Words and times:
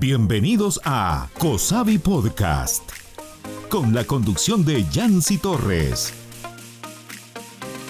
Bienvenidos 0.00 0.80
a 0.84 1.28
COSAVI 1.40 1.98
Podcast, 1.98 2.88
con 3.68 3.92
la 3.92 4.04
conducción 4.04 4.64
de 4.64 4.84
Yancy 4.92 5.38
Torres. 5.38 6.14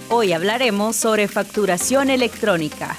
Hoy 0.08 0.32
hablaremos 0.32 0.96
sobre 0.96 1.28
facturación 1.28 2.08
electrónica. 2.08 2.96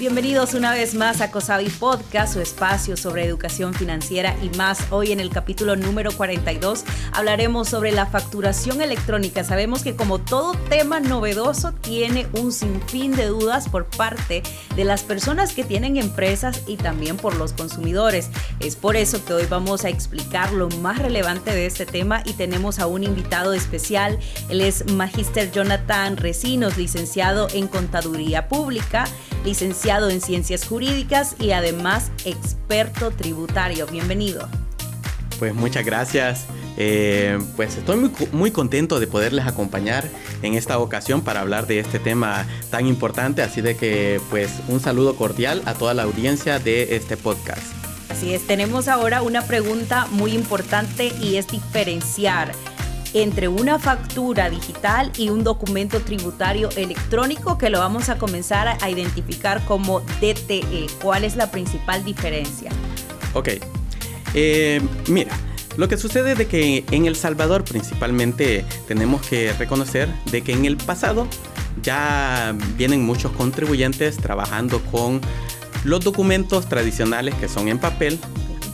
Bienvenidos 0.00 0.54
una 0.54 0.72
vez 0.72 0.94
más 0.94 1.20
a 1.20 1.30
COSAVI 1.30 1.68
Podcast, 1.68 2.32
su 2.32 2.40
espacio 2.40 2.96
sobre 2.96 3.26
educación 3.26 3.74
financiera 3.74 4.34
y 4.42 4.48
más. 4.56 4.90
Hoy 4.90 5.12
en 5.12 5.20
el 5.20 5.28
capítulo 5.28 5.76
número 5.76 6.10
42 6.10 6.86
hablaremos 7.12 7.68
sobre 7.68 7.92
la 7.92 8.06
facturación 8.06 8.80
electrónica. 8.80 9.44
Sabemos 9.44 9.82
que 9.82 9.96
como 9.96 10.18
todo 10.18 10.54
tema 10.70 11.00
novedoso 11.00 11.72
tiene 11.72 12.26
un 12.32 12.50
sinfín 12.50 13.14
de 13.14 13.26
dudas 13.26 13.68
por 13.68 13.84
parte 13.84 14.42
de 14.74 14.84
las 14.86 15.02
personas 15.02 15.52
que 15.52 15.64
tienen 15.64 15.98
empresas 15.98 16.62
y 16.66 16.78
también 16.78 17.18
por 17.18 17.36
los 17.36 17.52
consumidores. 17.52 18.30
Es 18.58 18.76
por 18.76 18.96
eso 18.96 19.22
que 19.26 19.34
hoy 19.34 19.44
vamos 19.50 19.84
a 19.84 19.90
explicar 19.90 20.54
lo 20.54 20.70
más 20.80 20.98
relevante 20.98 21.50
de 21.50 21.66
este 21.66 21.84
tema 21.84 22.22
y 22.24 22.32
tenemos 22.32 22.78
a 22.78 22.86
un 22.86 23.04
invitado 23.04 23.52
especial. 23.52 24.18
Él 24.48 24.62
es 24.62 24.90
Magister 24.92 25.52
Jonathan 25.52 26.16
Recinos, 26.16 26.78
licenciado 26.78 27.48
en 27.52 27.68
Contaduría 27.68 28.48
Pública, 28.48 29.04
licenciado 29.44 30.10
en 30.10 30.20
Ciencias 30.20 30.66
Jurídicas 30.66 31.36
y 31.38 31.52
además 31.52 32.10
experto 32.24 33.10
tributario. 33.10 33.86
Bienvenido. 33.86 34.48
Pues 35.38 35.54
muchas 35.54 35.84
gracias. 35.84 36.46
Eh, 36.76 37.38
pues 37.56 37.76
estoy 37.76 37.96
muy, 37.96 38.10
muy, 38.32 38.50
contento 38.50 39.00
de 39.00 39.06
poderles 39.06 39.46
acompañar 39.46 40.04
en 40.42 40.54
esta 40.54 40.78
ocasión 40.78 41.22
para 41.22 41.40
hablar 41.40 41.66
de 41.66 41.78
este 41.78 41.98
tema 41.98 42.46
tan 42.70 42.86
importante. 42.86 43.42
Así 43.42 43.60
de 43.60 43.76
que 43.76 44.20
pues 44.30 44.50
un 44.68 44.80
saludo 44.80 45.16
cordial 45.16 45.62
a 45.66 45.74
toda 45.74 45.94
la 45.94 46.04
audiencia 46.04 46.58
de 46.58 46.96
este 46.96 47.16
podcast. 47.16 47.62
Así 48.10 48.34
es, 48.34 48.46
tenemos 48.46 48.88
ahora 48.88 49.22
una 49.22 49.42
pregunta 49.42 50.06
muy 50.10 50.32
importante 50.32 51.12
y 51.20 51.36
es 51.36 51.46
diferenciar 51.46 52.52
entre 53.14 53.48
una 53.48 53.78
factura 53.78 54.50
digital 54.50 55.10
y 55.16 55.30
un 55.30 55.44
documento 55.44 56.00
tributario 56.00 56.68
electrónico 56.76 57.58
que 57.58 57.70
lo 57.70 57.78
vamos 57.78 58.08
a 58.08 58.18
comenzar 58.18 58.78
a 58.80 58.90
identificar 58.90 59.64
como 59.64 60.00
DTE. 60.20 60.86
¿Cuál 61.02 61.24
es 61.24 61.36
la 61.36 61.50
principal 61.50 62.04
diferencia? 62.04 62.70
Ok, 63.34 63.48
eh, 64.34 64.80
mira. 65.08 65.32
Lo 65.76 65.88
que 65.88 65.96
sucede 65.96 66.32
es 66.32 66.38
de 66.38 66.46
que 66.46 66.84
en 66.90 67.06
El 67.06 67.14
Salvador 67.14 67.64
principalmente 67.64 68.64
tenemos 68.88 69.22
que 69.22 69.52
reconocer 69.52 70.08
de 70.30 70.42
que 70.42 70.52
en 70.52 70.64
el 70.64 70.76
pasado 70.76 71.28
ya 71.82 72.54
vienen 72.76 73.04
muchos 73.04 73.32
contribuyentes 73.32 74.16
trabajando 74.16 74.80
con 74.90 75.20
los 75.84 76.04
documentos 76.04 76.68
tradicionales 76.68 77.34
que 77.36 77.48
son 77.48 77.68
en 77.68 77.78
papel. 77.78 78.18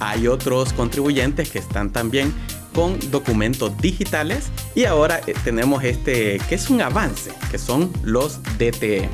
Hay 0.01 0.27
otros 0.27 0.73
contribuyentes 0.73 1.51
que 1.51 1.59
están 1.59 1.91
también 1.91 2.33
con 2.77 2.99
documentos 3.11 3.75
digitales 3.79 4.51
y 4.75 4.85
ahora 4.85 5.23
eh, 5.27 5.33
tenemos 5.43 5.83
este 5.83 6.39
que 6.47 6.57
es 6.57 6.69
un 6.69 6.83
avance, 6.83 7.33
que 7.51 7.57
son 7.57 7.91
los 8.03 8.43
DTE. 8.59 9.09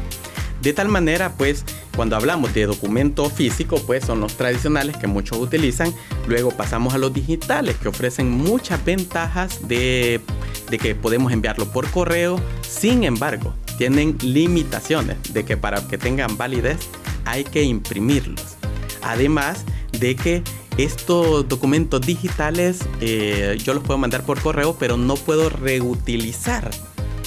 De 0.61 0.73
tal 0.73 0.89
manera, 0.89 1.35
pues, 1.39 1.65
cuando 1.95 2.17
hablamos 2.17 2.55
de 2.55 2.67
documento 2.67 3.31
físico, 3.31 3.81
pues 3.87 4.05
son 4.05 4.21
los 4.21 4.37
tradicionales 4.37 4.97
que 4.97 5.07
muchos 5.07 5.39
utilizan. 5.39 5.95
Luego 6.27 6.51
pasamos 6.51 6.95
a 6.95 6.99
los 6.99 7.13
digitales, 7.13 7.77
que 7.77 7.89
ofrecen 7.89 8.31
muchas 8.31 8.85
ventajas 8.85 9.67
de, 9.69 10.21
de 10.69 10.79
que 10.79 10.95
podemos 10.97 11.33
enviarlo 11.33 11.67
por 11.67 11.89
correo. 11.91 12.41
Sin 12.69 13.05
embargo, 13.05 13.55
tienen 13.79 14.19
limitaciones 14.23 15.17
de 15.33 15.45
que 15.45 15.57
para 15.57 15.87
que 15.87 15.99
tengan 15.99 16.37
validez 16.37 16.79
hay 17.25 17.45
que 17.45 17.63
imprimirlos. 17.63 18.57
Además 19.03 19.65
de 19.99 20.17
que 20.17 20.43
estos 20.78 21.48
documentos 21.48 22.01
digitales 22.01 22.81
eh, 23.01 23.59
yo 23.62 23.75
los 23.75 23.83
puedo 23.83 23.98
mandar 23.98 24.23
por 24.25 24.41
correo, 24.41 24.77
pero 24.78 24.97
no 24.97 25.15
puedo 25.15 25.49
reutilizar 25.49 26.71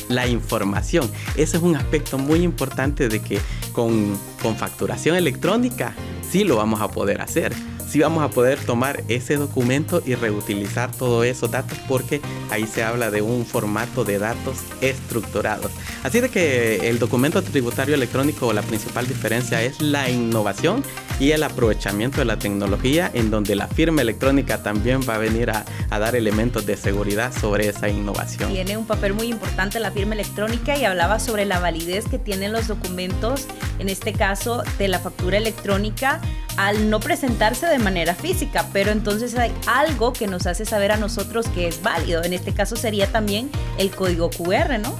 la 0.09 0.28
información. 0.28 1.09
Ese 1.35 1.57
es 1.57 1.63
un 1.63 1.75
aspecto 1.75 2.17
muy 2.17 2.41
importante 2.41 3.09
de 3.09 3.22
que 3.22 3.39
con, 3.73 4.17
con 4.41 4.56
facturación 4.56 5.16
electrónica 5.16 5.95
sí 6.29 6.44
lo 6.44 6.57
vamos 6.57 6.81
a 6.81 6.89
poder 6.89 7.22
hacer 7.22 7.53
sí 7.95 8.01
vamos 8.01 8.25
a 8.25 8.29
poder 8.29 8.59
tomar 8.59 9.06
ese 9.07 9.38
documento 9.38 10.03
y 10.06 10.16
reutilizar 10.16 10.91
todos 10.91 11.25
esos 11.25 11.50
datos 11.50 11.78
porque 11.88 12.19
ahí 12.51 12.67
se 12.67 12.83
habla 12.83 13.09
de 13.09 13.22
un 13.22 13.45
formato 13.45 14.03
de 14.03 14.19
datos 14.19 14.57
estructurados. 14.81 15.72
Así 16.03 16.19
de 16.19 16.28
que 16.28 16.89
el 16.89 17.00
documento 17.00 17.41
tributario 17.41 17.95
electrónico, 17.95 18.51
la 18.51 18.63
principal 18.63 19.07
diferencia 19.07 19.63
es 19.63 19.79
la 19.79 20.09
innovación 20.09 20.83
y 21.22 21.31
el 21.31 21.44
aprovechamiento 21.44 22.17
de 22.17 22.25
la 22.25 22.38
tecnología 22.38 23.09
en 23.13 23.31
donde 23.31 23.56
la 23.56 23.67
firma 23.69 24.01
electrónica 24.01 24.62
también 24.62 25.00
va 25.07 25.16
a 25.16 25.19
venir 25.19 25.50
a, 25.50 25.63
a 25.89 25.97
dar 25.97 26.17
elementos 26.17 26.66
de 26.66 26.75
seguridad 26.75 27.31
sobre 27.33 27.69
esa 27.69 27.88
innovación. 27.88 28.51
Tiene 28.51 28.75
un 28.75 28.85
papel 28.85 29.13
muy 29.13 29.27
importante 29.27 29.79
la 29.79 29.91
firma 29.91 30.16
electrónica 30.16 30.77
y 30.77 30.83
hablaba 30.83 31.19
sobre 31.19 31.45
la 31.45 31.59
validez 31.59 32.09
que 32.09 32.19
tienen 32.19 32.51
los 32.51 32.67
documentos, 32.67 33.47
en 33.79 33.88
este 33.88 34.12
caso 34.12 34.63
de 34.77 34.89
la 34.89 35.00
factura 35.00 35.38
electrónica, 35.38 36.19
al 36.57 36.89
no 36.89 37.00
presentarse 37.00 37.67
de 37.67 37.79
manera 37.85 38.16
física, 38.16 38.68
pero 38.73 38.91
entonces 38.91 39.35
hay 39.35 39.53
algo 39.68 40.12
que 40.12 40.28
nos 40.28 40.47
hace 40.47 40.66
saber 40.66 40.91
a 40.91 40.97
nosotros 40.97 41.47
que 41.47 41.68
es 41.68 41.81
válido. 41.81 42.23
En 42.23 42.34
este 42.34 42.51
caso 42.51 42.75
sería 42.75 43.07
también 43.12 43.50
el 43.78 43.91
código 43.91 44.29
QR, 44.29 44.79
¿no? 44.79 44.94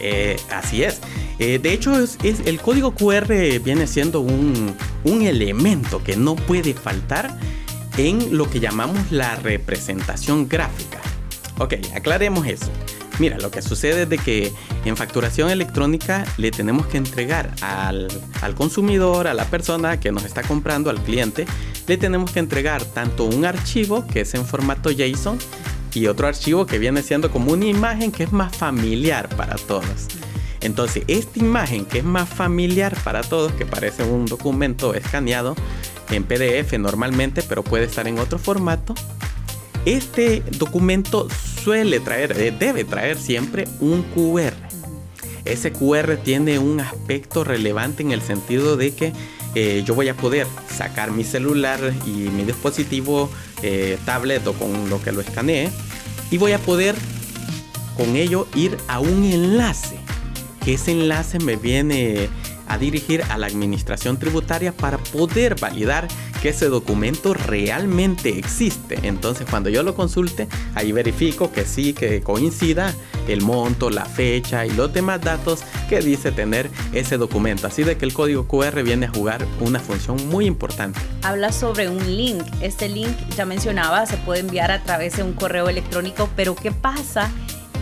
Eh, 0.00 0.36
así 0.50 0.82
es. 0.82 1.00
Eh, 1.38 1.58
de 1.58 1.72
hecho, 1.72 1.98
es, 1.98 2.18
el 2.22 2.60
código 2.60 2.94
QR 2.94 3.32
viene 3.60 3.86
siendo 3.86 4.20
un, 4.20 4.76
un 5.04 5.22
elemento 5.22 6.02
que 6.02 6.16
no 6.16 6.36
puede 6.36 6.74
faltar 6.74 7.34
en 7.96 8.36
lo 8.36 8.50
que 8.50 8.60
llamamos 8.60 9.12
la 9.12 9.36
representación 9.36 10.48
gráfica. 10.48 10.98
Ok, 11.58 11.74
aclaremos 11.94 12.46
eso. 12.46 12.70
Mira, 13.20 13.38
lo 13.38 13.50
que 13.50 13.62
sucede 13.62 14.02
es 14.02 14.08
de 14.08 14.18
que 14.18 14.52
en 14.84 14.96
facturación 14.96 15.48
electrónica 15.48 16.24
le 16.36 16.50
tenemos 16.50 16.86
que 16.86 16.96
entregar 16.96 17.54
al, 17.60 18.08
al, 18.42 18.54
consumidor, 18.56 19.28
a 19.28 19.34
la 19.34 19.44
persona 19.44 20.00
que 20.00 20.10
nos 20.10 20.24
está 20.24 20.42
comprando, 20.42 20.90
al 20.90 21.00
cliente, 21.00 21.46
le 21.86 21.96
tenemos 21.96 22.30
que 22.30 22.38
entregar 22.38 22.84
tanto 22.84 23.24
un 23.24 23.44
archivo 23.44 24.06
que 24.06 24.22
es 24.22 24.34
en 24.34 24.44
formato 24.44 24.90
JSON 24.90 25.38
y 25.94 26.06
otro 26.06 26.26
archivo 26.26 26.66
que 26.66 26.78
viene 26.78 27.02
siendo 27.02 27.30
como 27.30 27.52
una 27.52 27.66
imagen 27.66 28.10
que 28.10 28.24
es 28.24 28.32
más 28.32 28.56
familiar 28.56 29.28
para 29.36 29.56
todos. 29.56 30.08
Entonces, 30.60 31.04
esta 31.08 31.38
imagen 31.38 31.84
que 31.84 31.98
es 31.98 32.04
más 32.04 32.28
familiar 32.28 32.96
para 33.04 33.22
todos, 33.22 33.52
que 33.52 33.66
parece 33.66 34.02
un 34.02 34.24
documento 34.24 34.94
escaneado 34.94 35.54
en 36.10 36.24
PDF 36.24 36.72
normalmente, 36.78 37.42
pero 37.42 37.62
puede 37.62 37.84
estar 37.84 38.08
en 38.08 38.18
otro 38.18 38.38
formato, 38.38 38.94
este 39.84 40.42
documento 40.58 41.28
suele 41.62 42.00
traer, 42.00 42.32
eh, 42.40 42.50
debe 42.50 42.84
traer 42.84 43.18
siempre 43.18 43.68
un 43.80 44.02
QR. 44.14 44.54
Ese 45.44 45.72
QR 45.72 46.16
tiene 46.16 46.58
un 46.58 46.80
aspecto 46.80 47.44
relevante 47.44 48.02
en 48.02 48.12
el 48.12 48.22
sentido 48.22 48.78
de 48.78 48.94
que 48.94 49.12
eh, 49.54 49.82
yo 49.84 49.94
voy 49.94 50.08
a 50.08 50.14
poder 50.14 50.46
sacar 50.68 51.10
mi 51.10 51.24
celular 51.24 51.80
y 52.06 52.10
mi 52.10 52.44
dispositivo 52.44 53.30
eh, 53.62 53.98
tablet 54.04 54.46
o 54.46 54.52
con 54.52 54.90
lo 54.90 55.00
que 55.02 55.12
lo 55.12 55.20
escanee 55.20 55.70
y 56.30 56.38
voy 56.38 56.52
a 56.52 56.58
poder 56.58 56.94
con 57.96 58.16
ello 58.16 58.46
ir 58.54 58.76
a 58.88 59.00
un 59.00 59.24
enlace. 59.24 59.96
Que 60.64 60.74
ese 60.74 60.92
enlace 60.92 61.38
me 61.38 61.56
viene 61.56 62.28
a 62.68 62.78
dirigir 62.78 63.22
a 63.30 63.38
la 63.38 63.46
administración 63.46 64.18
tributaria 64.18 64.72
para 64.72 64.98
poder 64.98 65.58
validar 65.60 66.08
que 66.42 66.50
ese 66.50 66.66
documento 66.66 67.34
realmente 67.34 68.38
existe. 68.38 68.98
Entonces 69.02 69.46
cuando 69.48 69.70
yo 69.70 69.82
lo 69.82 69.94
consulte, 69.94 70.48
ahí 70.74 70.92
verifico 70.92 71.52
que 71.52 71.64
sí, 71.64 71.94
que 71.94 72.20
coincida 72.20 72.94
el 73.28 73.40
monto, 73.40 73.90
la 73.90 74.04
fecha 74.04 74.66
y 74.66 74.70
los 74.70 74.92
demás 74.92 75.20
datos 75.20 75.62
que 75.88 76.00
dice 76.00 76.32
tener 76.32 76.70
ese 76.92 77.16
documento. 77.16 77.66
Así 77.66 77.82
de 77.82 77.96
que 77.96 78.04
el 78.04 78.12
código 78.12 78.46
QR 78.46 78.82
viene 78.82 79.06
a 79.06 79.10
jugar 79.10 79.46
una 79.60 79.80
función 79.80 80.28
muy 80.28 80.46
importante. 80.46 81.00
Habla 81.22 81.52
sobre 81.52 81.88
un 81.88 82.16
link. 82.16 82.44
Este 82.60 82.88
link 82.88 83.16
ya 83.36 83.46
mencionaba, 83.46 84.06
se 84.06 84.16
puede 84.18 84.40
enviar 84.40 84.70
a 84.70 84.82
través 84.82 85.16
de 85.16 85.22
un 85.22 85.32
correo 85.32 85.68
electrónico, 85.68 86.28
pero 86.36 86.54
¿qué 86.54 86.72
pasa? 86.72 87.30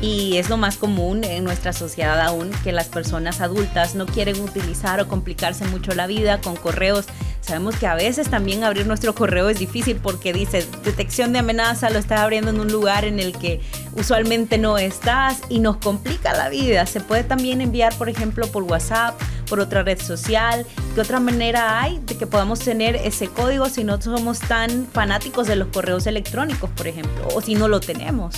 Y 0.03 0.37
es 0.37 0.51
lo 0.51 0.57
más 0.57 0.77
común 0.77 1.23
en 1.23 1.45
nuestra 1.45 1.73
sociedad 1.73 2.21
aún 2.21 2.51
que 2.65 2.73
las 2.73 2.89
personas 2.89 3.41
adultas 3.41 3.95
no 3.95 4.05
quieren 4.05 4.41
utilizar 4.41 5.01
o 5.01 5.07
complicarse 5.07 5.65
mucho 5.67 5.95
la 5.95 6.09
vida 6.09 6.41
con 6.41 6.57
correos. 6.57 7.07
Sabemos 7.41 7.77
que 7.77 7.87
a 7.87 7.95
veces 7.95 8.29
también 8.29 8.65
abrir 8.65 8.87
nuestro 8.87 9.15
correo 9.15 9.49
es 9.49 9.61
difícil 9.61 9.97
porque 9.97 10.33
dice 10.33 10.67
detección 10.85 11.33
de 11.33 11.39
amenaza, 11.39 11.89
lo 11.89 12.01
estás 12.01 12.19
abriendo 12.19 12.51
en 12.51 12.59
un 12.59 12.71
lugar 12.73 13.05
en 13.05 13.21
el 13.21 13.39
que 13.39 13.61
usualmente 13.93 14.59
no 14.59 14.77
estás 14.77 15.41
y 15.49 15.61
nos 15.61 15.77
complica 15.77 16.33
la 16.33 16.49
vida. 16.49 16.85
Se 16.87 17.01
puede 17.01 17.23
también 17.23 17.61
enviar, 17.61 17.97
por 17.97 18.09
ejemplo, 18.09 18.49
por 18.49 18.65
WhatsApp, 18.65 19.21
por 19.49 19.61
otra 19.61 19.85
red 19.85 20.01
social. 20.01 20.67
¿Qué 20.97 21.01
otra 21.01 21.21
manera 21.21 21.81
hay 21.81 22.01
de 22.07 22.17
que 22.17 22.27
podamos 22.27 22.59
tener 22.59 22.97
ese 22.97 23.29
código 23.29 23.69
si 23.69 23.85
no 23.85 24.01
somos 24.03 24.41
tan 24.41 24.89
fanáticos 24.93 25.47
de 25.47 25.55
los 25.55 25.69
correos 25.69 26.09
electrónicos, 26.09 26.71
por 26.71 26.89
ejemplo, 26.89 27.29
o 27.35 27.41
si 27.41 27.55
no 27.55 27.69
lo 27.69 27.79
tenemos? 27.79 28.35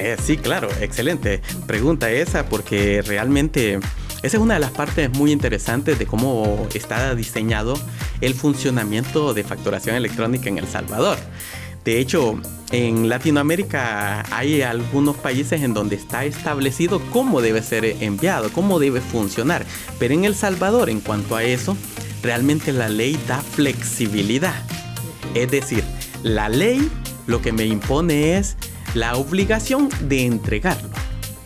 Eh, 0.00 0.16
sí, 0.22 0.36
claro, 0.36 0.68
excelente 0.80 1.40
pregunta 1.66 2.08
esa 2.08 2.46
porque 2.46 3.02
realmente 3.02 3.80
esa 4.22 4.36
es 4.36 4.42
una 4.42 4.54
de 4.54 4.60
las 4.60 4.70
partes 4.70 5.10
muy 5.10 5.32
interesantes 5.32 5.98
de 5.98 6.06
cómo 6.06 6.68
está 6.72 7.16
diseñado 7.16 7.74
el 8.20 8.34
funcionamiento 8.34 9.34
de 9.34 9.42
facturación 9.42 9.96
electrónica 9.96 10.48
en 10.48 10.58
El 10.58 10.68
Salvador. 10.68 11.18
De 11.84 11.98
hecho, 11.98 12.40
en 12.70 13.08
Latinoamérica 13.08 14.24
hay 14.30 14.62
algunos 14.62 15.16
países 15.16 15.62
en 15.62 15.74
donde 15.74 15.96
está 15.96 16.24
establecido 16.24 17.00
cómo 17.10 17.40
debe 17.40 17.60
ser 17.62 17.84
enviado, 18.00 18.52
cómo 18.52 18.78
debe 18.78 19.00
funcionar. 19.00 19.66
Pero 19.98 20.14
en 20.14 20.24
El 20.24 20.36
Salvador, 20.36 20.90
en 20.90 21.00
cuanto 21.00 21.34
a 21.34 21.42
eso, 21.42 21.76
realmente 22.22 22.72
la 22.72 22.88
ley 22.88 23.18
da 23.26 23.40
flexibilidad. 23.40 24.62
Es 25.34 25.50
decir, 25.50 25.82
la 26.22 26.48
ley 26.48 26.88
lo 27.26 27.42
que 27.42 27.52
me 27.52 27.66
impone 27.66 28.36
es 28.36 28.56
la 28.94 29.16
obligación 29.16 29.88
de 30.00 30.26
entregarlo. 30.26 30.90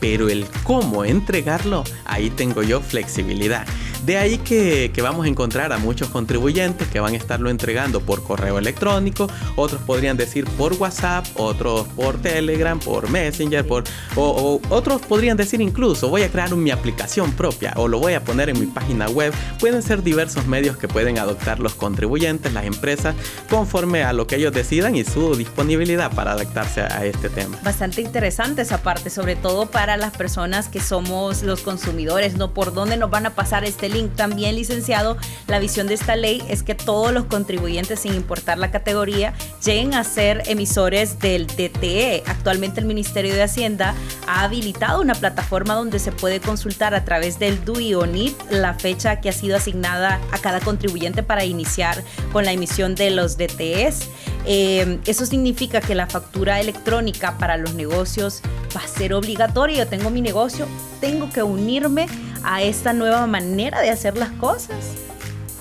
Pero 0.01 0.29
el 0.29 0.47
cómo 0.65 1.05
entregarlo, 1.05 1.85
ahí 2.05 2.31
tengo 2.31 2.63
yo 2.63 2.81
flexibilidad. 2.81 3.67
De 4.05 4.19
ahí 4.19 4.39
que, 4.39 4.91
vamos 5.01 5.27
a 5.27 5.29
encontrar 5.29 5.73
a 5.73 5.79
muchos 5.79 6.09
contribuyentes 6.09 6.89
que 6.89 6.99
van 6.99 7.15
a 7.15 7.17
estarlo 7.17 7.51
entregando 7.51 8.01
por 8.01 8.25
correo 8.25 8.59
electrónico, 8.59 9.29
otros 9.55 9.81
podrían 9.83 10.17
decir 10.17 10.45
por 10.59 10.73
WhatsApp, 10.75 11.25
otros 11.35 11.87
por 11.95 12.21
Telegram, 12.21 12.81
por 12.81 13.09
Messenger, 13.09 13.65
por, 13.65 13.85
o, 14.17 14.61
otros 14.71 15.03
podrían 15.03 15.37
decir 15.37 15.61
incluso 15.61 16.09
voy 16.09 16.23
a 16.23 16.31
crear 16.31 16.53
mi 16.57 16.73
aplicación 16.73 17.31
propia 17.33 17.75
o 17.77 17.87
lo 17.87 18.01
voy 18.01 18.15
a 18.15 18.25
poner 18.25 18.49
en 18.49 18.59
mi 18.59 18.67
página 18.67 19.09
web. 19.09 19.33
Pueden 19.61 19.83
ser 19.83 20.03
diversos 20.03 20.47
medios 20.47 20.77
que 20.77 20.89
pueden 20.89 21.19
adoptar 21.19 21.61
los 21.61 21.75
contribuyentes, 21.75 22.53
las 22.53 22.65
empresas, 22.65 23.15
conforme 23.49 24.03
a 24.03 24.13
lo 24.13 24.27
que 24.27 24.37
ellos 24.37 24.53
decidan 24.53 24.97
y 24.97 25.05
su 25.05 25.37
disponibilidad 25.37 26.13
para 26.13 26.33
adaptarse 26.33 26.81
a 26.81 27.05
este 27.05 27.29
tema. 27.29 27.57
Bastante 27.63 28.01
interesante 28.01 28.63
esa 28.63 28.83
parte, 28.83 29.11
sobre 29.11 29.37
todo 29.37 29.67
para 29.67 29.97
las 29.97 30.17
personas 30.17 30.69
que 30.69 30.81
somos 30.81 31.45
los 31.45 31.61
consumidores, 31.61 32.35
¿no? 32.37 32.53
¿Por 32.53 32.75
dónde 32.75 32.97
nos 32.97 33.09
van 33.09 33.27
a 33.27 33.31
pasar 33.31 33.65
este 33.65 33.92
también 34.17 34.57
licenciado, 34.57 35.17
la 35.47 35.59
visión 35.59 35.87
de 35.87 35.95
esta 35.95 36.17
ley 36.17 36.43
es 36.49 36.63
que 36.63 36.75
todos 36.75 37.13
los 37.13 37.25
contribuyentes, 37.27 38.01
sin 38.01 38.15
importar 38.15 38.59
la 38.59 38.71
categoría, 38.71 39.35
lleguen 39.65 39.95
a 39.95 40.05
ser 40.05 40.43
emisores 40.47 41.19
del 41.19 41.47
DTE. 41.47 42.23
Actualmente 42.27 42.81
el 42.81 42.87
Ministerio 42.87 43.35
de 43.35 43.43
Hacienda 43.43 43.95
ha 44.27 44.45
habilitado 44.45 45.01
una 45.01 45.15
plataforma 45.15 45.75
donde 45.75 45.99
se 45.99 46.13
puede 46.13 46.41
consultar 46.41 46.95
a 46.95 47.05
través 47.05 47.39
del 47.39 47.65
DUI 47.65 47.95
o 47.95 48.07
NIT 48.07 48.35
la 48.51 48.75
fecha 48.75 49.21
que 49.21 49.29
ha 49.29 49.33
sido 49.33 49.57
asignada 49.57 50.21
a 50.33 50.39
cada 50.39 50.61
contribuyente 50.61 51.23
para 51.23 51.45
iniciar 51.45 52.03
con 52.33 52.45
la 52.45 52.53
emisión 52.53 52.95
de 52.95 53.11
los 53.11 53.37
DTEs. 53.37 54.09
Eh, 54.45 54.99
eso 55.07 55.27
significa 55.27 55.81
que 55.81 55.95
la 55.95 56.07
factura 56.07 56.61
electrónica 56.61 57.39
para 57.39 57.57
los 57.57 57.75
negocios 57.75 58.43
va 58.77 58.81
a 58.81 58.89
ser 58.89 59.15
obligatoria. 59.15 59.79
Yo 59.79 59.87
tengo 59.87 60.11
mi 60.11 60.21
negocio, 60.21 60.67
tengo 61.01 61.31
que 61.31 61.43
unirme 61.43 62.07
a 62.45 62.63
esta 62.63 62.93
nueva 62.93 63.27
manera 63.27 63.81
de 63.81 63.91
hacer 63.91 64.17
las 64.17 64.31
cosas. 64.33 64.77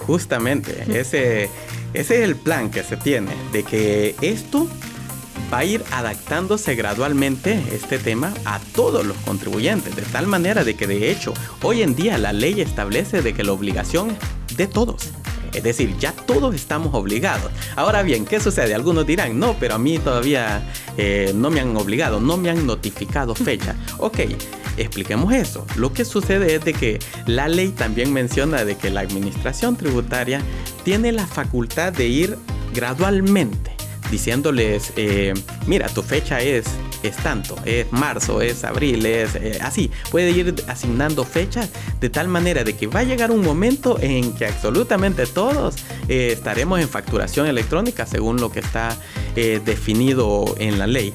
Justamente, 0.06 0.84
ese, 0.88 1.50
ese 1.94 2.16
es 2.18 2.24
el 2.24 2.36
plan 2.36 2.72
que 2.72 2.84
se 2.84 2.98
tiene, 2.98 3.32
de 3.52 3.64
que 3.64 4.16
esto 4.22 4.68
va 5.54 5.60
a 5.60 5.66
ir 5.66 5.84
adaptándose 5.92 6.76
gradualmente 6.76 7.62
este 7.72 8.00
tema 8.00 8.34
a 8.46 8.60
todos 8.74 9.06
los 9.06 9.18
contribuyentes, 9.18 9.96
de 9.96 10.02
tal 10.04 10.28
manera 10.28 10.64
de 10.64 10.76
que 10.76 10.88
de 10.88 11.12
hecho 11.12 11.34
hoy 11.62 11.82
en 11.82 11.96
día 11.96 12.18
la 12.18 12.34
ley 12.34 12.62
establece 12.62 13.22
de 13.22 13.34
que 13.34 13.44
la 13.44 13.52
obligación 13.52 14.18
es 14.50 14.58
de 14.58 14.68
todos. 14.68 15.12
Es 15.54 15.64
decir, 15.64 15.98
ya 15.98 16.14
todos 16.14 16.56
estamos 16.56 16.94
obligados. 16.94 17.52
Ahora 17.76 18.04
bien, 18.04 18.26
¿qué 18.26 18.40
sucede? 18.40 18.74
Algunos 18.74 19.06
dirán, 19.06 19.38
no, 19.38 19.56
pero 19.60 19.76
a 19.76 19.78
mí 19.78 20.00
todavía 20.00 20.64
eh, 20.98 21.34
no 21.36 21.50
me 21.50 21.60
han 21.60 21.76
obligado, 21.76 22.22
no 22.22 22.38
me 22.38 22.50
han 22.50 22.66
notificado 22.66 23.36
fecha. 23.36 23.76
Ok, 23.98 24.20
expliquemos 24.78 25.34
eso. 25.34 25.66
Lo 25.76 25.94
que 25.94 26.06
sucede 26.06 26.56
es 26.56 26.66
de 26.66 26.74
que 26.74 27.00
la 27.26 27.48
ley 27.48 27.70
también 27.70 28.14
menciona 28.14 28.66
de 28.66 28.76
que 28.76 28.90
la 28.90 29.02
administración 29.02 29.76
tributaria 29.76 30.42
tiene 30.84 31.12
la 31.12 31.28
facultad 31.28 31.94
de 31.94 32.08
ir 32.08 32.38
gradualmente 32.74 33.72
diciéndoles, 34.12 34.92
eh, 34.98 35.34
mira, 35.66 35.88
tu 35.88 36.04
fecha 36.04 36.42
es, 36.42 36.66
es 37.02 37.16
tanto, 37.16 37.56
es 37.66 37.92
marzo, 37.92 38.42
es 38.42 38.64
abril, 38.66 39.06
es 39.06 39.36
eh, 39.36 39.58
así. 39.62 39.90
Puede 40.12 40.32
ir 40.32 40.54
asignando 40.68 41.24
fechas 41.24 41.70
de 42.00 42.10
tal 42.10 42.28
manera 42.28 42.64
de 42.64 42.76
que 42.76 42.88
va 42.88 43.00
a 43.00 43.04
llegar 43.04 43.32
un 43.32 43.42
momento 43.42 43.98
en 44.02 44.34
que 44.34 44.46
absolutamente 44.46 45.26
todos 45.26 45.76
eh, 46.10 46.32
estaremos 46.34 46.82
en 46.82 46.90
facturación 46.90 47.48
electrónica 47.48 48.06
según 48.06 48.40
lo 48.40 48.52
que 48.52 48.60
está 48.60 48.98
definido 49.34 50.56
en 50.60 50.78
la 50.78 50.88
ley. 50.88 51.14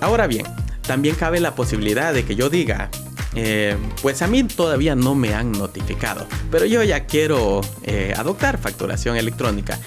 Ahora 0.00 0.26
bien, 0.26 0.46
también 0.90 1.14
cabe 1.14 1.38
la 1.38 1.54
posibilidad 1.54 2.12
de 2.12 2.24
que 2.24 2.34
yo 2.34 2.50
diga, 2.50 2.90
eh, 3.36 3.76
pues 4.02 4.22
a 4.22 4.26
mí 4.26 4.42
todavía 4.42 4.96
no 4.96 5.14
me 5.14 5.34
han 5.34 5.52
notificado, 5.52 6.26
pero 6.50 6.66
yo 6.66 6.82
ya 6.82 7.06
quiero 7.06 7.60
eh, 7.84 8.12
adoptar 8.16 8.58
facturación 8.58 9.16
electrónica. 9.16 9.78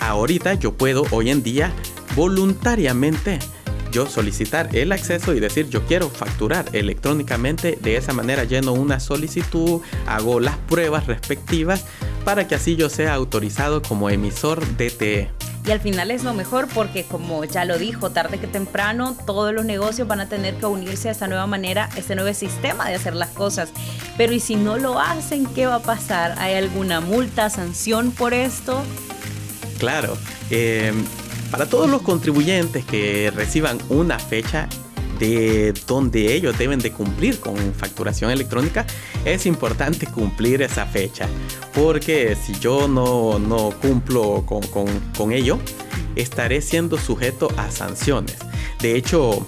Ahorita 0.00 0.54
yo 0.54 0.72
puedo 0.76 1.06
hoy 1.12 1.30
en 1.30 1.44
día 1.44 1.72
voluntariamente 2.16 3.38
yo 3.92 4.06
solicitar 4.06 4.74
el 4.74 4.90
acceso 4.90 5.32
y 5.32 5.38
decir 5.38 5.68
yo 5.68 5.86
quiero 5.86 6.10
facturar 6.10 6.64
electrónicamente. 6.72 7.78
De 7.80 7.96
esa 7.96 8.12
manera 8.12 8.42
lleno 8.42 8.72
una 8.72 8.98
solicitud, 8.98 9.80
hago 10.08 10.40
las 10.40 10.56
pruebas 10.56 11.06
respectivas 11.06 11.84
para 12.24 12.48
que 12.48 12.56
así 12.56 12.74
yo 12.74 12.88
sea 12.88 13.14
autorizado 13.14 13.80
como 13.80 14.10
emisor 14.10 14.60
DTE 14.76 15.30
y 15.64 15.70
al 15.70 15.80
final 15.80 16.10
es 16.10 16.24
lo 16.24 16.34
mejor 16.34 16.66
porque 16.68 17.04
como 17.04 17.44
ya 17.44 17.64
lo 17.64 17.78
dijo, 17.78 18.10
tarde 18.10 18.38
que 18.38 18.48
temprano 18.48 19.16
todos 19.26 19.54
los 19.54 19.64
negocios 19.64 20.08
van 20.08 20.20
a 20.20 20.28
tener 20.28 20.56
que 20.56 20.66
unirse 20.66 21.08
a 21.08 21.12
esta 21.12 21.28
nueva 21.28 21.46
manera, 21.46 21.88
a 21.92 21.98
este 21.98 22.16
nuevo 22.16 22.32
sistema 22.34 22.88
de 22.88 22.96
hacer 22.96 23.14
las 23.14 23.30
cosas. 23.30 23.70
Pero 24.16 24.32
¿y 24.32 24.40
si 24.40 24.56
no 24.56 24.76
lo 24.76 24.98
hacen, 24.98 25.46
qué 25.46 25.66
va 25.66 25.76
a 25.76 25.82
pasar? 25.82 26.34
¿Hay 26.38 26.54
alguna 26.54 27.00
multa, 27.00 27.48
sanción 27.48 28.10
por 28.10 28.34
esto? 28.34 28.82
Claro, 29.78 30.16
eh, 30.50 30.92
para 31.50 31.66
todos 31.66 31.88
los 31.88 32.02
contribuyentes 32.02 32.84
que 32.84 33.32
reciban 33.34 33.78
una 33.88 34.18
fecha 34.18 34.68
de 35.22 35.72
donde 35.86 36.34
ellos 36.34 36.58
deben 36.58 36.80
de 36.80 36.90
cumplir 36.90 37.38
con 37.38 37.56
facturación 37.74 38.32
electrónica, 38.32 38.84
es 39.24 39.46
importante 39.46 40.06
cumplir 40.06 40.62
esa 40.62 40.84
fecha. 40.84 41.28
Porque 41.72 42.36
si 42.36 42.58
yo 42.58 42.88
no, 42.88 43.38
no 43.38 43.70
cumplo 43.80 44.44
con, 44.44 44.62
con, 44.66 44.86
con 45.16 45.32
ello, 45.32 45.60
estaré 46.16 46.60
siendo 46.60 46.98
sujeto 46.98 47.48
a 47.56 47.70
sanciones. 47.70 48.36
De 48.80 48.96
hecho, 48.96 49.46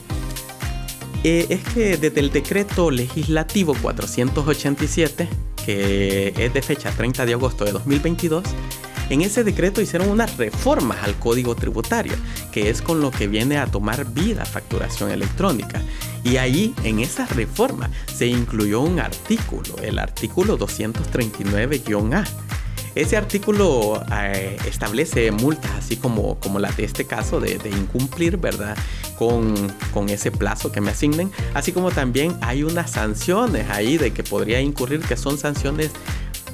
eh, 1.25 1.47
es 1.49 1.65
que 1.65 1.97
desde 1.97 2.21
el 2.21 2.31
decreto 2.31 2.93
legislativo 2.93 3.75
487, 3.83 5.29
que 5.67 6.33
es 6.37 6.55
de 6.55 6.63
fecha 6.63 6.93
30 6.93 7.27
de 7.27 7.33
agosto 7.33 7.65
de 7.65 7.73
2022, 7.73 8.45
en 9.11 9.23
ese 9.23 9.45
decreto 9.45 9.81
hicieron 9.81 10.09
unas 10.09 10.37
reformas 10.37 10.99
al 11.03 11.19
código 11.19 11.55
tributario, 11.55 12.15
que 12.53 12.71
es 12.71 12.83
con 12.83 13.01
lo 13.01 13.11
que 13.11 13.29
viene 13.29 13.59
a 13.59 13.67
tomar 13.67 14.05
vida 14.07 14.45
facturación 14.45 15.11
electrónica. 15.11 15.83
Y 16.23 16.39
ahí, 16.39 16.75
en 16.85 17.01
esa 17.01 17.27
reforma, 17.27 17.91
se 18.13 18.27
incluyó 18.27 18.81
un 18.81 18.99
artículo, 18.99 19.77
el 19.83 19.99
artículo 19.99 20.59
239-A. 20.59 22.25
Ese 22.95 23.17
artículo 23.17 24.03
eh, 24.13 24.57
establece 24.69 25.33
multas 25.33 25.73
así 25.73 25.97
como, 25.97 26.39
como 26.39 26.61
la 26.61 26.71
de 26.71 26.85
este 26.85 27.05
caso 27.07 27.41
de, 27.41 27.59
incumplir, 27.77 28.37
¿verdad? 28.37 28.77
Con, 29.19 29.55
con, 29.93 30.09
ese 30.09 30.31
plazo 30.31 30.71
que 30.71 30.81
me 30.81 30.93
asignen. 30.93 31.31
Así 31.55 31.73
como 31.73 31.91
también 31.91 32.37
hay 32.41 32.63
unas 32.63 32.93
sanciones 32.93 33.69
ahí 33.69 33.99
de 33.99 34.13
que 34.13 34.23
podría 34.23 34.61
incurrir 34.61 35.01
que 35.01 35.17
son 35.17 35.39
sanciones 35.39 35.91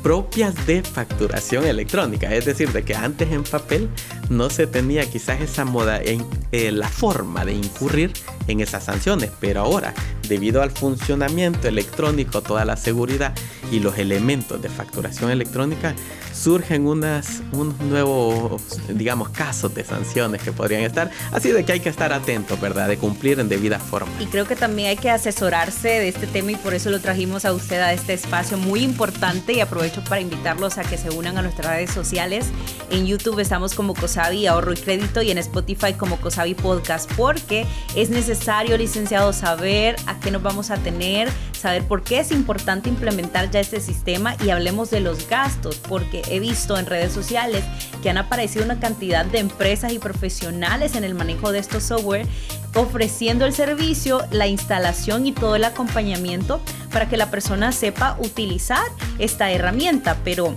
propias 0.03 0.67
de 0.67 0.83
facturación 0.83 1.65
electrónica. 1.65 2.35
Es 2.35 2.45
decir, 2.47 2.73
de 2.73 2.83
que 2.83 2.95
antes 2.95 3.31
en 3.31 3.45
papel 3.45 3.89
no 4.29 4.51
se 4.51 4.67
tenía 4.67 5.09
quizás 5.09 5.41
esa 5.41 5.65
moda, 5.65 6.01
en, 6.03 6.25
eh, 6.53 6.73
la 6.73 6.89
forma 6.89 7.45
de 7.45 7.55
incurrir 7.55 8.13
en 8.49 8.61
esas 8.61 8.85
sanciones, 8.85 9.31
pero 9.41 9.63
ahora, 9.63 9.95
debido 10.29 10.63
al 10.63 10.71
funcionamiento 10.71 11.69
electrónico, 11.69 12.43
toda 12.43 12.65
la 12.65 12.77
seguridad 12.77 13.35
y 13.71 13.81
los 13.81 13.99
elementos 13.99 14.61
de 14.61 14.69
facturación 14.69 15.31
electrónica, 15.31 15.95
surgen 16.33 16.87
unas, 16.87 17.43
unos 17.53 17.79
nuevos, 17.81 18.63
digamos, 18.89 19.31
casos 19.31 19.75
de 19.75 19.85
sanciones 19.85 20.43
que 20.43 20.53
podrían 20.53 20.83
estar. 20.83 21.11
Así 21.33 21.51
de 21.51 21.65
que 21.65 21.73
hay 21.73 21.81
que 21.81 21.89
estar 21.89 22.13
atentos, 22.13 22.61
¿verdad? 22.61 22.89
De 22.89 22.97
cumplir 22.97 23.41
en 23.41 23.49
debida 23.49 23.79
forma. 23.79 24.11
Y 24.21 24.27
creo 24.27 24.47
que 24.47 24.57
también 24.57 24.89
hay 24.89 24.97
que 24.97 25.11
asesorarse 25.11 25.89
de 25.89 26.09
este 26.09 26.27
tema 26.27 26.53
y 26.53 26.57
por 26.57 26.75
eso 26.75 26.91
lo 26.91 27.01
trajimos 27.01 27.45
a 27.45 27.53
usted 27.53 27.81
a 27.81 27.93
este 27.93 28.13
espacio 28.15 28.57
muy 28.59 28.83
importante 28.83 29.53
y 29.53 29.61
aprovecho 29.61 30.03
para 30.05 30.21
invitarlos 30.21 30.79
a 30.79 30.83
que 30.83 30.97
se 30.97 31.11
unan 31.11 31.39
a 31.39 31.43
nuestras 31.43 31.73
redes 31.75 31.91
sociales. 31.91 32.47
En 32.91 33.07
YouTube 33.07 33.39
estamos 33.39 33.75
como 33.75 33.95
Cosavi 33.95 34.47
Ahorro 34.47 34.73
y 34.73 34.77
Crédito 34.77 35.23
y 35.23 35.31
en 35.31 35.39
Spotify 35.39 35.93
como 35.95 36.17
Cosavi 36.17 36.55
Podcast 36.55 37.11
porque 37.15 37.67
es 37.95 38.11
necesario, 38.11 38.77
licenciado, 38.77 39.33
saber 39.33 39.97
a 40.07 40.19
qué 40.21 40.31
nos 40.31 40.43
vamos 40.43 40.71
a 40.71 40.77
tener, 40.77 41.29
saber 41.53 41.85
por 41.85 42.03
qué 42.03 42.21
es 42.21 42.33
importante 42.33 42.89
implementar 42.89 43.51
ya 43.51 43.60
este 43.61 43.81
sistema 43.81 44.37
y 44.45 44.51
hablemos 44.51 44.91
de 44.91 45.01
los 45.01 45.29
gastos 45.29 45.77
porque 45.89 46.23
he 46.29 46.41
visto 46.41 46.79
en 46.79 46.87
redes 46.87 47.13
sociales 47.13 47.65
que 48.03 48.11
han 48.11 48.19
aparecido 48.19 48.65
una 48.65 48.81
cantidad 48.81 49.25
de 49.25 49.39
empresas 49.39 49.93
y 49.93 49.99
profesionales 49.99 50.95
en 50.95 51.05
el 51.05 51.15
manejo 51.15 51.53
de 51.53 51.59
estos 51.59 51.85
software 51.85 52.27
ofreciendo 52.75 53.47
el 53.47 53.53
servicio, 53.53 54.23
la 54.31 54.47
instalación 54.47 55.27
y 55.27 55.33
todo 55.33 55.57
el 55.57 55.65
acompañamiento 55.65 56.61
para 56.93 57.09
que 57.09 57.17
la 57.17 57.31
persona 57.31 57.73
sepa 57.73 58.17
utilizar 58.21 58.85
esta 59.19 59.51
herramienta. 59.51 60.17
Pero 60.25 60.55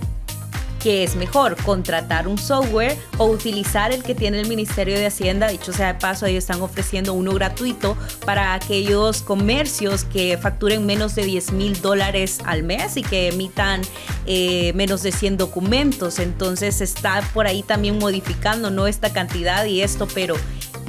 ¿qué 0.84 1.02
es 1.02 1.16
mejor? 1.16 1.56
¿Contratar 1.64 2.28
un 2.28 2.36
software 2.36 2.98
o 3.16 3.24
utilizar 3.24 3.90
el 3.90 4.02
que 4.02 4.14
tiene 4.14 4.38
el 4.38 4.48
Ministerio 4.48 4.98
de 4.98 5.06
Hacienda? 5.06 5.48
Dicho 5.48 5.72
sea 5.72 5.94
de 5.94 5.98
paso, 5.98 6.26
ellos 6.26 6.44
están 6.44 6.60
ofreciendo 6.60 7.14
uno 7.14 7.32
gratuito 7.32 7.96
para 8.26 8.52
aquellos 8.52 9.22
comercios 9.22 10.04
que 10.04 10.36
facturen 10.36 10.84
menos 10.84 11.14
de 11.14 11.24
10 11.24 11.52
mil 11.52 11.80
dólares 11.80 12.40
al 12.44 12.64
mes 12.64 12.98
y 12.98 13.02
que 13.02 13.28
emitan 13.28 13.80
eh, 14.26 14.74
menos 14.74 15.02
de 15.02 15.10
100 15.10 15.38
documentos. 15.38 16.18
Entonces 16.18 16.82
está 16.82 17.22
por 17.32 17.46
ahí 17.46 17.62
también 17.62 17.98
modificando, 17.98 18.70
¿no? 18.70 18.86
Esta 18.86 19.10
cantidad 19.10 19.64
y 19.64 19.80
esto, 19.80 20.06
pero 20.12 20.34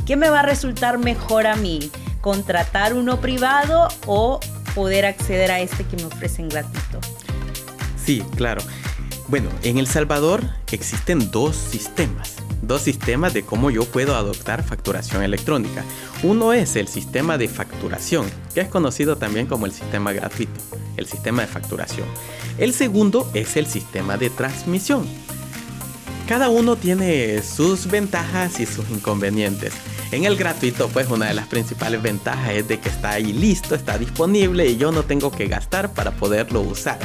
¿qué 0.06 0.18
me 0.18 0.30
va 0.30 0.42
a 0.42 0.44
resultar 0.44 0.98
mejor 0.98 1.48
a 1.48 1.56
mí? 1.56 1.90
¿Contratar 2.20 2.96
uno 2.96 3.22
privado 3.22 3.88
o 4.08 4.42
poder 4.74 5.06
acceder 5.06 5.52
a 5.52 5.62
este 5.62 5.86
que 5.86 5.96
me 5.96 6.04
ofrecen 6.04 6.50
gratuito? 6.50 7.00
Sí, 7.96 8.22
claro. 8.36 8.62
Bueno, 9.27 9.50
en 9.63 9.79
El 9.79 9.88
Salvador 9.88 10.44
existen 10.75 11.32
dos 11.32 11.55
sistemas, 11.55 12.36
dos 12.62 12.84
sistemas 12.84 13.34
de 13.34 13.44
cómo 13.44 13.72
yo 13.72 13.84
puedo 13.86 14.15
adoptar 14.15 14.62
facturación 14.63 15.24
electrónica. 15.24 15.84
Uno 16.22 16.53
es 16.53 16.75
el 16.75 16.88
sistema 16.88 17.38
de 17.39 17.48
facturación, 17.48 18.27
que 18.53 18.62
es 18.62 18.67
conocido 18.67 19.17
también 19.17 19.48
como 19.48 19.65
el 19.65 19.72
sistema 19.72 20.12
gratuito, 20.13 20.60
el 20.98 21.08
sistema 21.08 21.41
de 21.41 21.48
facturación. 21.48 22.08
El 22.60 22.74
segundo 22.74 23.27
es 23.34 23.58
el 23.58 23.65
sistema 23.65 24.17
de 24.17 24.29
transmisión. 24.29 25.08
Cada 26.27 26.50
uno 26.50 26.75
tiene 26.75 27.44
sus 27.44 27.86
ventajas 27.86 28.60
y 28.60 28.65
sus 28.65 28.89
inconvenientes. 28.89 29.74
En 30.12 30.24
el 30.25 30.36
gratuito, 30.36 30.88
pues 30.89 31.10
una 31.10 31.27
de 31.27 31.36
las 31.36 31.48
principales 31.48 32.01
ventajas 32.01 32.51
es 32.51 32.67
de 32.67 32.79
que 32.79 32.89
está 32.89 33.12
ahí 33.12 33.32
listo, 33.32 33.75
está 33.75 33.98
disponible 33.98 34.65
y 34.65 34.77
yo 34.77 34.91
no 34.91 35.03
tengo 35.03 35.29
que 35.29 35.48
gastar 35.48 35.94
para 35.94 36.12
poderlo 36.12 36.62
usar. 36.62 36.98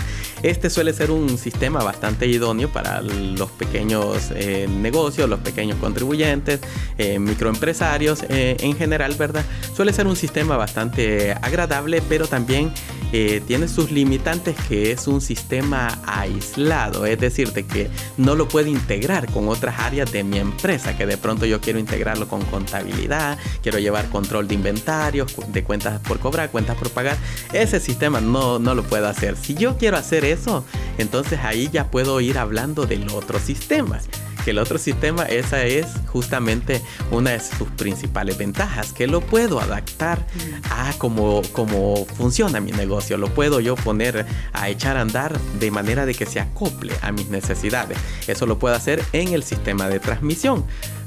Este 0.42 0.70
suele 0.70 0.94
ser 0.94 1.10
un 1.10 1.36
sistema 1.36 1.82
bastante 1.82 2.26
idóneo 2.28 2.70
para 2.70 3.02
los 3.02 3.50
pequeños 3.50 4.30
eh, 4.34 4.66
negocios, 4.68 5.28
los 5.28 5.40
pequeños 5.40 5.78
contribuyentes, 5.78 6.60
eh, 6.96 7.18
microempresarios 7.18 8.22
eh, 8.28 8.56
en 8.60 8.74
general, 8.74 9.14
¿verdad? 9.16 9.44
Suele 9.74 9.92
ser 9.92 10.06
un 10.06 10.16
sistema 10.16 10.56
bastante 10.56 11.32
agradable, 11.32 12.02
pero 12.08 12.26
también 12.26 12.72
tiene 13.10 13.66
sus 13.66 13.90
limitantes 13.90 14.56
que 14.68 14.92
es 14.92 15.08
un 15.08 15.20
sistema 15.20 16.00
aislado, 16.06 17.06
es 17.06 17.18
decir, 17.18 17.52
de 17.52 17.66
que 17.66 17.90
no 18.16 18.34
lo 18.34 18.48
puede 18.48 18.70
integrar 18.70 19.30
con 19.32 19.48
otras 19.48 19.80
áreas 19.80 20.12
de 20.12 20.22
mi 20.22 20.38
empresa, 20.38 20.96
que 20.96 21.06
de 21.06 21.16
pronto 21.16 21.44
yo 21.44 21.60
quiero 21.60 21.78
integrarlo 21.78 22.28
con 22.28 22.42
contabilidad, 22.42 23.38
quiero 23.62 23.78
llevar 23.78 24.08
control 24.10 24.46
de 24.46 24.54
inventarios, 24.54 25.34
de 25.48 25.64
cuentas 25.64 26.00
por 26.00 26.20
cobrar, 26.20 26.50
cuentas 26.50 26.76
por 26.76 26.90
pagar. 26.90 27.16
Ese 27.52 27.80
sistema 27.80 28.20
no, 28.20 28.58
no 28.58 28.74
lo 28.74 28.84
puedo 28.84 29.08
hacer. 29.08 29.36
Si 29.36 29.54
yo 29.54 29.76
quiero 29.76 29.96
hacer 29.96 30.24
eso, 30.24 30.64
entonces 30.98 31.40
ahí 31.40 31.68
ya 31.72 31.90
puedo 31.90 32.20
ir 32.20 32.38
hablando 32.38 32.86
del 32.86 33.08
otro 33.10 33.38
sistema 33.38 34.00
que 34.44 34.50
el 34.50 34.58
otro 34.58 34.78
sistema, 34.78 35.24
esa 35.24 35.64
es 35.64 35.86
justamente 36.06 36.82
una 37.10 37.30
de 37.30 37.40
sus 37.40 37.68
principales 37.70 38.38
ventajas, 38.38 38.92
que 38.92 39.06
lo 39.06 39.20
puedo 39.20 39.60
adaptar 39.60 40.26
a 40.70 40.92
cómo, 40.98 41.42
cómo 41.52 42.06
funciona 42.06 42.60
mi 42.60 42.72
negocio, 42.72 43.16
lo 43.16 43.28
puedo 43.28 43.60
yo 43.60 43.74
poner 43.76 44.26
a 44.52 44.68
echar 44.68 44.96
a 44.96 45.02
andar 45.02 45.38
de 45.58 45.70
manera 45.70 46.06
de 46.06 46.14
que 46.14 46.26
se 46.26 46.40
acople 46.40 46.94
a 47.02 47.12
mis 47.12 47.28
necesidades. 47.28 47.98
Eso 48.26 48.46
lo 48.46 48.58
puedo 48.58 48.74
hacer 48.74 49.02
en 49.12 49.34
el 49.34 49.42
sistema 49.42 49.88
de 49.88 50.00
transmisión. 50.00 50.64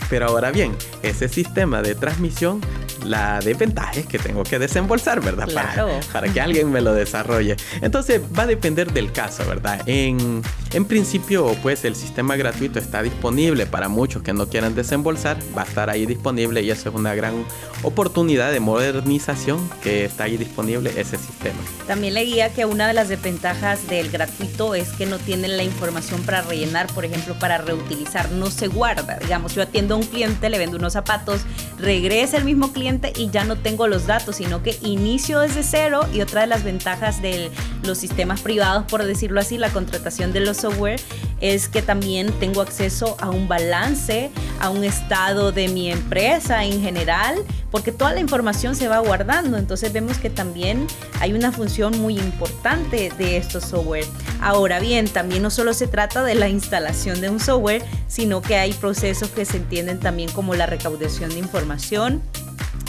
Pero 0.10 0.28
ahora 0.28 0.52
bien, 0.52 0.76
ese 1.02 1.28
sistema 1.28 1.82
de 1.82 1.96
transmisión, 1.96 2.62
la 3.04 3.40
desventaja 3.40 3.92
es 3.94 4.06
que 4.06 4.20
tengo 4.20 4.44
que 4.44 4.60
desembolsar, 4.60 5.22
¿verdad? 5.22 5.48
Claro. 5.48 6.00
Para, 6.12 6.32
que 6.32 6.42
alguien 6.42 6.72
me 6.72 6.82
lo 6.82 6.94
desarrolle. 6.94 7.56
Entonces 7.82 8.22
va 8.38 8.44
a 8.44 8.48
depender 8.48 8.92
del 8.92 9.12
caso, 9.12 9.46
¿verdad? 9.48 9.82
En, 9.86 10.42
en 10.72 10.86
principio, 10.86 11.56
pues 11.62 11.86
el 11.86 11.96
sistema 11.96 12.36
gratuito 12.36 12.80
está 12.80 13.04
disponible 13.04 13.66
para 13.66 13.90
muchos 13.90 14.24
que 14.24 14.34
no 14.34 14.48
quieran 14.48 14.76
desembolsar, 14.76 15.38
va 15.56 15.64
a 15.64 15.66
estar 15.66 15.90
ahí 15.90 16.06
disponible 16.06 16.62
y 16.62 16.72
eso 16.72 16.90
es 16.90 16.96
una 16.96 17.14
gran 17.16 17.46
oportunidad 17.84 18.52
de 18.52 18.60
modernización 18.60 19.70
que 19.82 20.06
está 20.06 20.26
ahí 20.26 20.38
disponible 20.38 20.92
ese 20.96 21.18
sistema. 21.18 21.60
También 21.88 22.14
leía 22.14 22.50
que 22.54 22.66
una 22.66 22.88
de 22.88 22.94
las 22.94 23.10
desventajas 23.10 23.88
del 23.88 24.10
gratuito 24.10 24.76
es 24.76 24.90
que 24.90 25.06
no 25.06 25.18
tienen 25.20 25.58
la 25.58 25.64
información 25.64 26.22
para 26.24 26.42
rellenar, 26.42 26.88
por 26.88 27.06
ejemplo, 27.06 27.36
para 27.40 27.58
reutilizar, 27.58 28.32
no 28.32 28.50
se 28.50 28.68
guarda. 28.68 29.18
Digamos, 29.20 29.54
yo 29.56 29.62
atiendo 29.62 29.96
a 29.96 29.98
un 29.98 30.06
cliente, 30.06 30.50
le 30.50 30.58
vendo 30.58 30.78
unos 30.78 30.94
zapatos, 30.94 31.42
regresa 31.78 32.38
el 32.38 32.46
mismo 32.46 32.72
cliente 32.72 32.93
y 33.16 33.30
ya 33.30 33.44
no 33.46 33.56
tengo 33.56 33.88
los 33.88 34.08
datos, 34.08 34.38
sino 34.38 34.64
que 34.64 34.78
inicio 34.82 35.40
desde 35.40 35.64
cero 35.64 36.02
y 36.14 36.22
otra 36.22 36.42
de 36.42 36.48
las 36.48 36.64
ventajas 36.64 37.22
de 37.22 37.52
los 37.84 37.98
sistemas 37.98 38.42
privados, 38.42 38.86
por 38.86 39.04
decirlo 39.04 39.40
así, 39.40 39.58
la 39.58 39.70
contratación 39.70 40.34
de 40.34 40.40
los 40.42 40.58
software, 40.58 41.00
es 41.42 41.68
que 41.68 41.82
también 41.82 42.32
tengo 42.40 42.62
acceso 42.62 43.18
a 43.20 43.30
un 43.30 43.48
balance, 43.48 44.32
a 44.60 44.70
un 44.70 44.84
estado 44.84 45.52
de 45.52 45.68
mi 45.68 45.92
empresa 45.92 46.64
en 46.64 46.82
general, 46.82 47.36
porque 47.70 47.92
toda 47.92 48.14
la 48.14 48.20
información 48.20 48.76
se 48.76 48.88
va 48.88 49.00
guardando. 49.00 49.58
Entonces 49.58 49.92
vemos 49.92 50.18
que 50.18 50.30
también 50.30 50.88
hay 51.20 51.34
una 51.34 51.52
función 51.52 52.00
muy 52.00 52.18
importante 52.18 53.12
de 53.18 53.38
estos 53.38 53.66
software. 53.66 54.06
Ahora 54.42 54.80
bien, 54.80 55.08
también 55.08 55.42
no 55.42 55.50
solo 55.50 55.74
se 55.74 55.88
trata 55.88 56.24
de 56.24 56.36
la 56.36 56.48
instalación 56.48 57.20
de 57.20 57.30
un 57.30 57.40
software, 57.40 57.84
sino 58.08 58.42
que 58.42 58.56
hay 58.56 58.74
procesos 58.74 59.30
que 59.30 59.46
se 59.46 59.58
entienden 59.58 60.00
también 60.00 60.32
como 60.32 60.54
la 60.56 60.66
recaudación 60.66 61.30
de 61.32 61.40
información, 61.40 62.22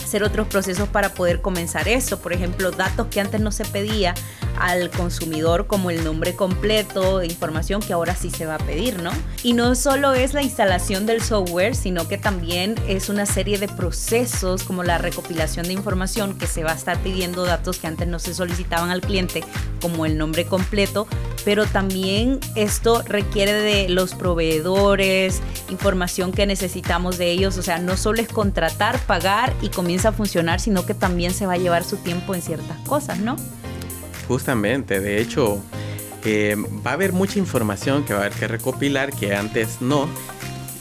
hacer 0.05 0.23
otros 0.23 0.47
procesos 0.47 0.87
para 0.87 1.09
poder 1.09 1.41
comenzar 1.41 1.87
eso. 1.87 2.19
Por 2.19 2.31
ejemplo, 2.31 2.71
datos 2.71 3.07
que 3.07 3.19
antes 3.19 3.41
no 3.41 3.51
se 3.51 3.65
pedía 3.65 4.13
al 4.57 4.89
consumidor 4.89 5.67
como 5.67 5.89
el 5.89 6.03
nombre 6.03 6.35
completo, 6.35 7.23
información 7.23 7.81
que 7.81 7.93
ahora 7.93 8.15
sí 8.15 8.29
se 8.29 8.45
va 8.45 8.55
a 8.55 8.59
pedir, 8.59 9.01
¿no? 9.01 9.11
Y 9.43 9.53
no 9.53 9.75
solo 9.75 10.13
es 10.13 10.33
la 10.33 10.41
instalación 10.41 11.05
del 11.05 11.21
software, 11.21 11.75
sino 11.75 12.07
que 12.07 12.17
también 12.17 12.75
es 12.87 13.09
una 13.09 13.25
serie 13.25 13.57
de 13.57 13.67
procesos 13.67 14.63
como 14.63 14.83
la 14.83 14.97
recopilación 14.97 15.67
de 15.67 15.73
información 15.73 16.37
que 16.37 16.47
se 16.47 16.63
va 16.63 16.71
a 16.71 16.75
estar 16.75 16.97
pidiendo 16.99 17.45
datos 17.45 17.77
que 17.79 17.87
antes 17.87 18.07
no 18.07 18.19
se 18.19 18.33
solicitaban 18.33 18.89
al 18.89 19.01
cliente, 19.01 19.43
como 19.81 20.05
el 20.05 20.17
nombre 20.17 20.45
completo, 20.45 21.07
pero 21.43 21.65
también 21.65 22.39
esto 22.55 23.03
requiere 23.03 23.53
de 23.53 23.89
los 23.89 24.15
proveedores, 24.15 25.41
información 25.69 26.31
que 26.31 26.45
necesitamos 26.45 27.17
de 27.17 27.31
ellos, 27.31 27.57
o 27.57 27.63
sea, 27.63 27.79
no 27.79 27.97
solo 27.97 28.21
es 28.21 28.27
contratar, 28.27 28.99
pagar 29.05 29.53
y 29.61 29.69
comienza 29.69 30.09
a 30.09 30.11
funcionar, 30.11 30.59
sino 30.59 30.85
que 30.85 30.93
también 30.93 31.33
se 31.33 31.45
va 31.45 31.53
a 31.53 31.57
llevar 31.57 31.83
su 31.83 31.97
tiempo 31.97 32.33
en 32.33 32.41
ciertas 32.41 32.77
cosas, 32.87 33.19
¿no? 33.19 33.35
Justamente, 34.27 34.99
de 34.99 35.21
hecho, 35.21 35.61
eh, 36.23 36.55
va 36.85 36.91
a 36.91 36.93
haber 36.95 37.13
mucha 37.13 37.39
información 37.39 38.03
que 38.03 38.13
va 38.13 38.21
a 38.21 38.25
haber 38.25 38.37
que 38.37 38.47
recopilar 38.47 39.13
que 39.13 39.35
antes 39.35 39.81
no. 39.81 40.07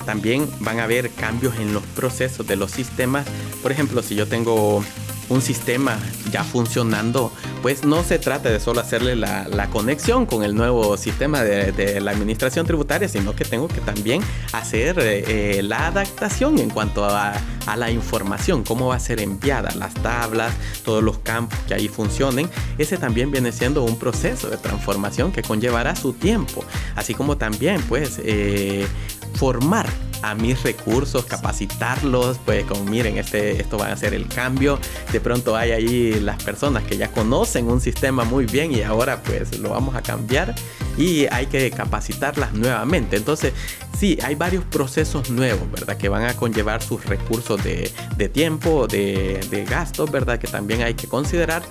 También 0.07 0.49
van 0.61 0.81
a 0.81 0.85
haber 0.85 1.11
cambios 1.11 1.57
en 1.57 1.73
los 1.73 1.83
procesos 1.83 2.47
de 2.47 2.57
los 2.57 2.71
sistemas. 2.71 3.27
Por 3.63 3.73
ejemplo, 3.73 4.03
si 4.03 4.15
yo 4.15 4.27
tengo 4.27 4.85
un 5.29 5.41
sistema 5.41 5.99
ya 6.31 6.45
funcionando, 6.45 7.33
pues 7.63 7.85
no 7.85 8.03
se 8.03 8.19
trata 8.19 8.51
de 8.51 8.61
solo 8.61 8.81
hacerle 8.81 9.17
la, 9.17 9.69
conexión 9.73 10.27
con 10.27 10.45
el 10.45 10.55
nuevo 10.55 10.97
sistema 10.97 11.43
de, 11.43 12.01
la 12.01 12.11
administración 12.11 12.67
tributaria, 12.67 13.09
sino 13.09 13.35
que 13.35 13.45
tengo 13.45 13.67
que 13.67 13.81
también 13.81 14.23
hacer 14.53 14.97
eh, 15.01 15.63
la 15.63 15.89
adaptación 15.89 16.59
en 16.59 16.71
cuanto 16.71 17.05
a, 17.05 17.35
a, 17.67 17.77
la 17.77 17.91
información, 17.91 18.63
cómo 18.63 18.89
va 18.89 18.97
a 18.97 19.01
ser 19.01 19.21
enviada, 19.21 19.71
las 19.75 19.95
tablas, 19.95 20.53
todos 20.85 21.03
los 21.03 21.19
campos 21.19 21.59
que 21.67 21.75
ahí 21.75 21.89
funcionen. 21.89 22.49
Ese 22.79 22.99
también 22.99 23.31
viene 23.31 23.53
siendo 23.53 23.83
un 23.83 23.99
proceso 23.99 24.49
de 24.49 24.59
transformación 24.59 25.33
que 25.33 25.43
conllevará 25.43 25.97
su 25.97 26.13
tiempo, 26.13 26.65
así 26.95 27.15
como 27.15 27.37
también 27.37 27.83
pues 27.83 28.21
eh, 28.23 28.87
formar 29.35 29.89
a 30.31 30.35
mis 30.35 30.63
recursos, 30.63 31.25
capacitarlos, 31.25 32.39
pues 32.45 32.65
como 32.65 32.85
miren, 32.85 33.19
este, 33.19 33.61
esto 33.61 33.79
va 33.79 33.93
a 33.93 33.97
ser 33.97 34.15
el 34.15 34.27
cambio. 34.29 34.79
De 35.13 35.21
pronto 35.21 35.57
hay 35.57 35.73
ahí 35.73 36.21
las 36.21 36.43
personas 36.43 36.83
que 36.85 36.97
ya 36.97 37.11
conocen 37.11 37.69
un 37.69 37.81
sistema 37.81 38.25
muy 38.25 38.47
bien 38.47 38.73
y 38.73 38.83
ahora 38.83 39.23
pues 39.23 39.59
lo 39.59 39.71
vamos 39.71 39.95
a 39.95 40.03
cambiar 40.03 40.55
y 40.97 41.27
hay 41.27 41.47
que 41.47 41.71
capacitarlas 41.71 42.53
nuevamente. 42.53 43.17
Entonces, 43.17 43.53
sí, 43.99 44.19
hay 44.23 44.35
varios 44.35 44.65
procesos 44.65 45.31
nuevos, 45.31 45.71
¿verdad? 45.71 45.97
Que 45.97 46.09
van 46.09 46.25
a 46.25 46.35
conllevar 46.35 46.83
sus 46.83 47.05
recursos 47.05 47.63
de, 47.63 48.29
tiempo, 48.29 48.87
de, 48.87 49.41
de 49.51 49.65
gastos, 49.65 50.11
¿verdad? 50.11 50.39
Que 50.39 50.47
también 50.47 50.83
hay 50.83 50.95
que 50.95 51.07
considerar 51.07 51.63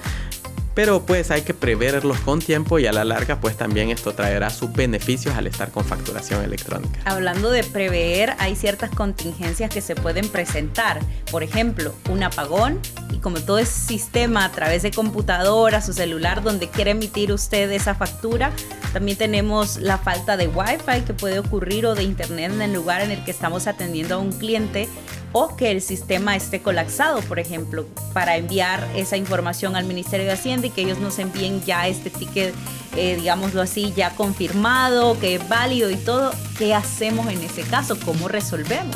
pero 0.74 1.06
pues 1.06 1.32
hay 1.32 1.42
que 1.44 1.54
preverlos 1.54 2.20
con 2.20 2.40
tiempo 2.40 2.80
y 2.80 2.88
a 2.88 2.94
la 2.94 3.04
larga 3.04 3.40
pues 3.40 3.58
también 3.58 3.90
esto 3.90 4.14
traerá 4.14 4.50
sus 4.50 4.72
beneficios 4.74 5.36
al 5.36 5.48
estar 5.48 5.72
con 5.72 5.86
facturación 5.86 6.44
electrónica. 6.44 7.00
Hablando 7.06 7.52
de 7.52 7.64
prever, 7.64 8.36
hay 8.40 8.56
ciertas 8.56 8.90
contingencias 8.92 9.70
que 9.70 9.82
se 9.82 9.96
pueden 9.96 10.28
presentar, 10.30 11.00
por 11.32 11.44
ejemplo, 11.44 11.94
un 12.10 12.24
apagón, 12.24 12.80
y 13.12 13.18
como 13.18 13.40
todo 13.40 13.60
es 13.60 13.70
sistema 13.70 14.46
a 14.46 14.52
través 14.52 14.82
de 14.84 14.92
computadoras 14.92 15.88
o 15.90 15.94
celular 15.94 16.42
donde 16.42 16.70
quiere 16.70 16.92
emitir 16.92 17.32
usted 17.32 17.72
esa 17.72 17.96
factura, 17.96 18.52
también 18.92 19.18
tenemos 19.18 19.78
la 19.78 19.98
falta 19.98 20.38
de 20.38 20.48
Wi-Fi 20.48 21.02
que 21.06 21.14
puede 21.14 21.40
ocurrir 21.40 21.86
o 21.86 21.96
de 21.96 22.04
internet 22.04 22.52
en 22.52 22.62
el 22.62 22.74
lugar 22.74 23.02
en 23.02 23.12
el 23.12 23.24
que 23.24 23.32
estamos 23.32 23.68
atendiendo 23.68 24.16
a 24.16 24.18
un 24.18 24.32
cliente 24.32 24.88
o 25.34 25.56
que 25.56 25.72
el 25.72 25.82
sistema 25.82 26.36
esté 26.36 26.62
colapsado, 26.62 27.20
por 27.22 27.40
ejemplo, 27.40 27.86
para 28.14 28.38
enviar 28.38 28.88
esa 28.96 29.18
información 29.18 29.76
al 29.76 29.84
Ministerio 29.84 30.28
de 30.28 30.32
Hacienda 30.32 30.68
y 30.68 30.70
que 30.70 30.82
ellos 30.82 31.00
nos 31.00 31.20
envíen 31.20 31.62
ya 31.64 31.88
este 31.88 32.10
ticket, 32.10 32.54
eh, 32.96 33.16
digámoslo 33.18 33.62
así, 33.62 33.92
ya 33.96 34.12
confirmado, 34.12 35.20
que 35.20 35.36
es 35.36 35.50
válido 35.50 35.90
y 35.90 35.96
todo. 35.96 36.32
¿Qué 36.58 36.74
hacemos 36.74 37.28
en 37.28 37.42
ese 37.42 37.64
caso? 37.64 37.98
¿Cómo 38.06 38.28
resolvemos? 38.28 38.96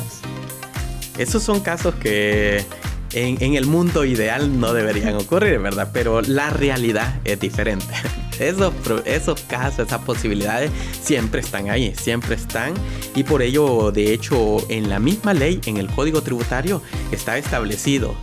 Esos 1.18 1.42
son 1.42 1.60
casos 1.60 1.96
que 1.96 2.64
en, 3.12 3.54
el 3.54 3.66
mundo 3.66 4.04
ideal 4.04 4.60
no 4.60 4.72
deberían 4.72 5.16
ocurrir, 5.16 5.58
¿verdad? 5.58 5.90
Pero 5.92 6.22
la 6.22 6.50
realidad 6.50 7.20
es 7.24 7.40
diferente. 7.40 7.92
Esos, 8.40 8.72
esos 9.04 9.40
casos, 9.42 9.86
esas 9.86 10.02
posibilidades 10.02 10.70
siempre 11.02 11.40
están 11.40 11.70
ahí, 11.70 11.94
siempre 11.94 12.34
están. 12.34 12.74
Y 13.14 13.24
por 13.24 13.42
ello, 13.42 13.90
de 13.92 14.12
hecho, 14.12 14.58
en 14.68 14.88
la 14.88 14.98
misma 14.98 15.34
ley, 15.34 15.60
en 15.66 15.76
el 15.76 15.88
Código 15.88 16.22
Tributario, 16.22 16.82
está 17.12 17.38
establecido 17.38 18.14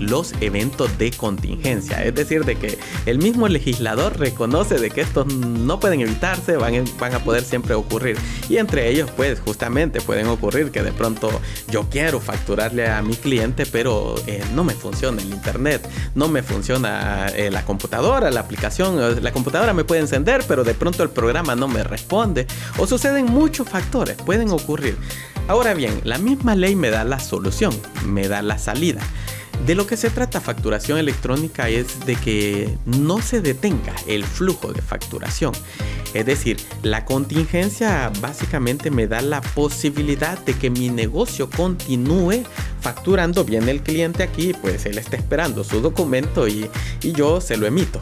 los 0.00 0.34
eventos 0.40 0.96
de 0.98 1.10
contingencia. 1.12 2.04
Es 2.04 2.14
decir, 2.14 2.44
de 2.44 2.56
que 2.56 2.78
el 3.06 3.18
mismo 3.18 3.46
legislador 3.48 4.18
reconoce 4.18 4.78
de 4.78 4.90
que 4.90 5.02
estos 5.02 5.26
no 5.26 5.78
pueden 5.78 6.00
evitarse, 6.00 6.56
van, 6.56 6.74
a 7.14 7.18
poder 7.20 7.44
siempre 7.44 7.74
ocurrir. 7.74 8.16
Y 8.48 8.56
entre 8.56 8.88
ellos, 8.88 9.10
pues 9.16 9.40
justamente 9.40 10.00
pueden 10.00 10.26
ocurrir 10.26 10.70
que 10.70 10.82
de 10.82 10.92
pronto 10.92 11.30
yo 11.68 11.88
quiero 11.90 12.20
facturarle 12.20 12.88
a 12.88 13.02
mi 13.02 13.14
cliente, 13.14 13.66
pero 13.66 14.16
eh, 14.26 14.42
no 14.54 14.64
me 14.64 14.74
funciona 14.74 15.20
el 15.22 15.28
internet, 15.28 15.88
no 16.14 16.28
me 16.28 16.42
funciona 16.42 17.28
eh, 17.28 17.50
la 17.50 17.64
computadora, 17.64 18.30
la 18.30 18.40
aplicación, 18.40 19.22
la 19.22 19.32
computadora 19.32 19.74
me 19.74 19.84
puede 19.84 20.00
encender, 20.00 20.44
pero 20.48 20.64
de 20.64 20.74
pronto 20.74 21.02
el 21.02 21.10
programa 21.10 21.54
no 21.54 21.68
me 21.68 21.84
responde. 21.84 22.46
O 22.78 22.86
suceden 22.86 23.26
muchos 23.26 23.68
factores, 23.68 24.16
pueden 24.16 24.50
ocurrir. 24.50 24.96
Ahora 25.48 25.74
bien, 25.74 26.00
la 26.04 26.18
misma 26.18 26.54
ley 26.54 26.76
me 26.76 26.90
da 26.90 27.02
la 27.04 27.18
solución, 27.18 27.72
me 28.06 28.28
da 28.28 28.40
la 28.40 28.58
salida. 28.58 29.00
De 29.66 29.74
lo 29.74 29.86
que 29.86 29.96
se 29.96 30.10
trata 30.10 30.40
facturación 30.40 30.98
electrónica 30.98 31.68
es 31.68 32.04
de 32.06 32.16
que 32.16 32.78
no 32.86 33.20
se 33.20 33.40
detenga 33.40 33.94
el 34.06 34.24
flujo 34.24 34.72
de 34.72 34.82
facturación. 34.82 35.52
Es 36.14 36.26
decir, 36.26 36.56
la 36.82 37.04
contingencia 37.04 38.10
básicamente 38.20 38.90
me 38.90 39.06
da 39.06 39.20
la 39.20 39.40
posibilidad 39.40 40.38
de 40.38 40.54
que 40.54 40.70
mi 40.70 40.88
negocio 40.88 41.48
continúe 41.48 42.42
facturando 42.80 43.44
bien 43.44 43.68
el 43.68 43.82
cliente 43.82 44.22
aquí, 44.22 44.54
pues 44.60 44.86
él 44.86 44.98
está 44.98 45.16
esperando 45.16 45.62
su 45.62 45.80
documento 45.80 46.48
y, 46.48 46.68
y 47.02 47.12
yo 47.12 47.40
se 47.40 47.56
lo 47.56 47.66
emito. 47.66 48.00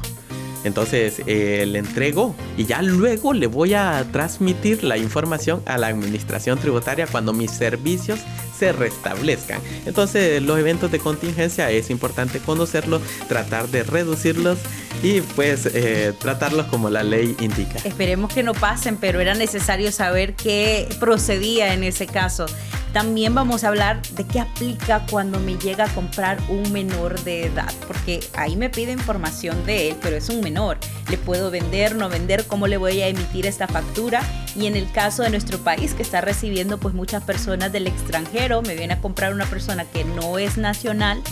Entonces 0.65 1.23
eh, 1.27 1.65
le 1.67 1.79
entrego 1.79 2.35
y 2.57 2.65
ya 2.65 2.83
luego 2.83 3.33
le 3.33 3.47
voy 3.47 3.75
a 3.75 4.05
transmitir 4.13 4.85
la 4.85 4.97
información 4.97 5.63
a 5.67 5.79
la 5.79 5.89
administración 5.89 6.59
tributaria 6.59 7.07
cuando 7.07 7.33
mis 7.33 7.51
servicios 7.51 8.21
se 8.59 8.73
restablezcan. 8.73 9.61
Entonces 9.87 10.43
los 10.43 10.59
eventos 10.59 10.91
de 10.91 10.99
contingencia 10.99 11.71
es 11.71 11.91
importante 11.91 12.41
conocerlos, 12.41 13.03
tratar 13.29 13.69
de 13.69 13.85
reducirlos 13.85 14.59
y 15.03 15.21
pues 15.21 15.67
eh, 15.67 16.13
tratarlos 16.19 16.67
como 16.67 16.91
la 16.91 17.03
ley 17.05 17.37
indica. 17.41 17.79
Esperemos 17.85 18.33
que 18.33 18.43
no 18.43 18.53
pasen, 18.55 18.97
pero 18.97 19.21
era 19.21 19.35
necesario 19.35 19.93
saber 19.93 20.35
qué 20.35 20.89
procedía 20.99 21.73
en 21.73 21.85
ese 21.85 22.07
caso. 22.07 22.47
También 22.93 23.35
vamos 23.35 23.65
a 23.65 23.69
hablar 23.69 24.03
de 24.03 24.25
qué 24.25 24.41
aplica 24.41 25.05
cuando 25.11 25.39
me 25.41 25.57
llega 25.57 25.85
a 25.85 25.95
comprar 25.95 26.39
un 26.49 26.73
menor 26.73 27.21
de 27.23 27.47
edad, 27.47 27.73
porque 27.87 28.21
ahí 28.35 28.57
me 28.57 28.71
pide 28.71 28.93
información 28.93 29.65
de 29.67 29.91
él, 29.91 29.97
pero 30.01 30.17
es 30.17 30.29
un 30.31 30.41
menor. 30.41 30.79
Le 31.11 31.19
puedo 31.19 31.51
vender, 31.51 31.95
no 31.95 32.09
vender, 32.09 32.47
cómo 32.47 32.67
le 32.67 32.77
voy 32.77 33.01
a 33.03 33.09
emitir 33.09 33.47
esta 33.47 33.69
factura. 33.69 34.23
Y 34.57 34.67
en 34.67 34.77
el 34.77 34.91
caso 34.91 35.23
de 35.23 35.31
nuestro 35.31 35.59
país, 35.59 35.95
que 35.95 36.03
está 36.03 36.21
recibiendo 36.21 36.79
pues 36.79 36.95
muchas 36.95 37.23
personas 37.23 37.73
del 37.73 37.87
extranjero, 37.87 38.63
me 38.63 38.75
viene 38.75 38.95
a 38.95 39.01
comprar 39.01 39.33
una 39.33 39.47
persona 39.47 39.85
que 39.85 40.05
no 40.05 40.39
es 40.39 40.57
nacional, 40.57 41.23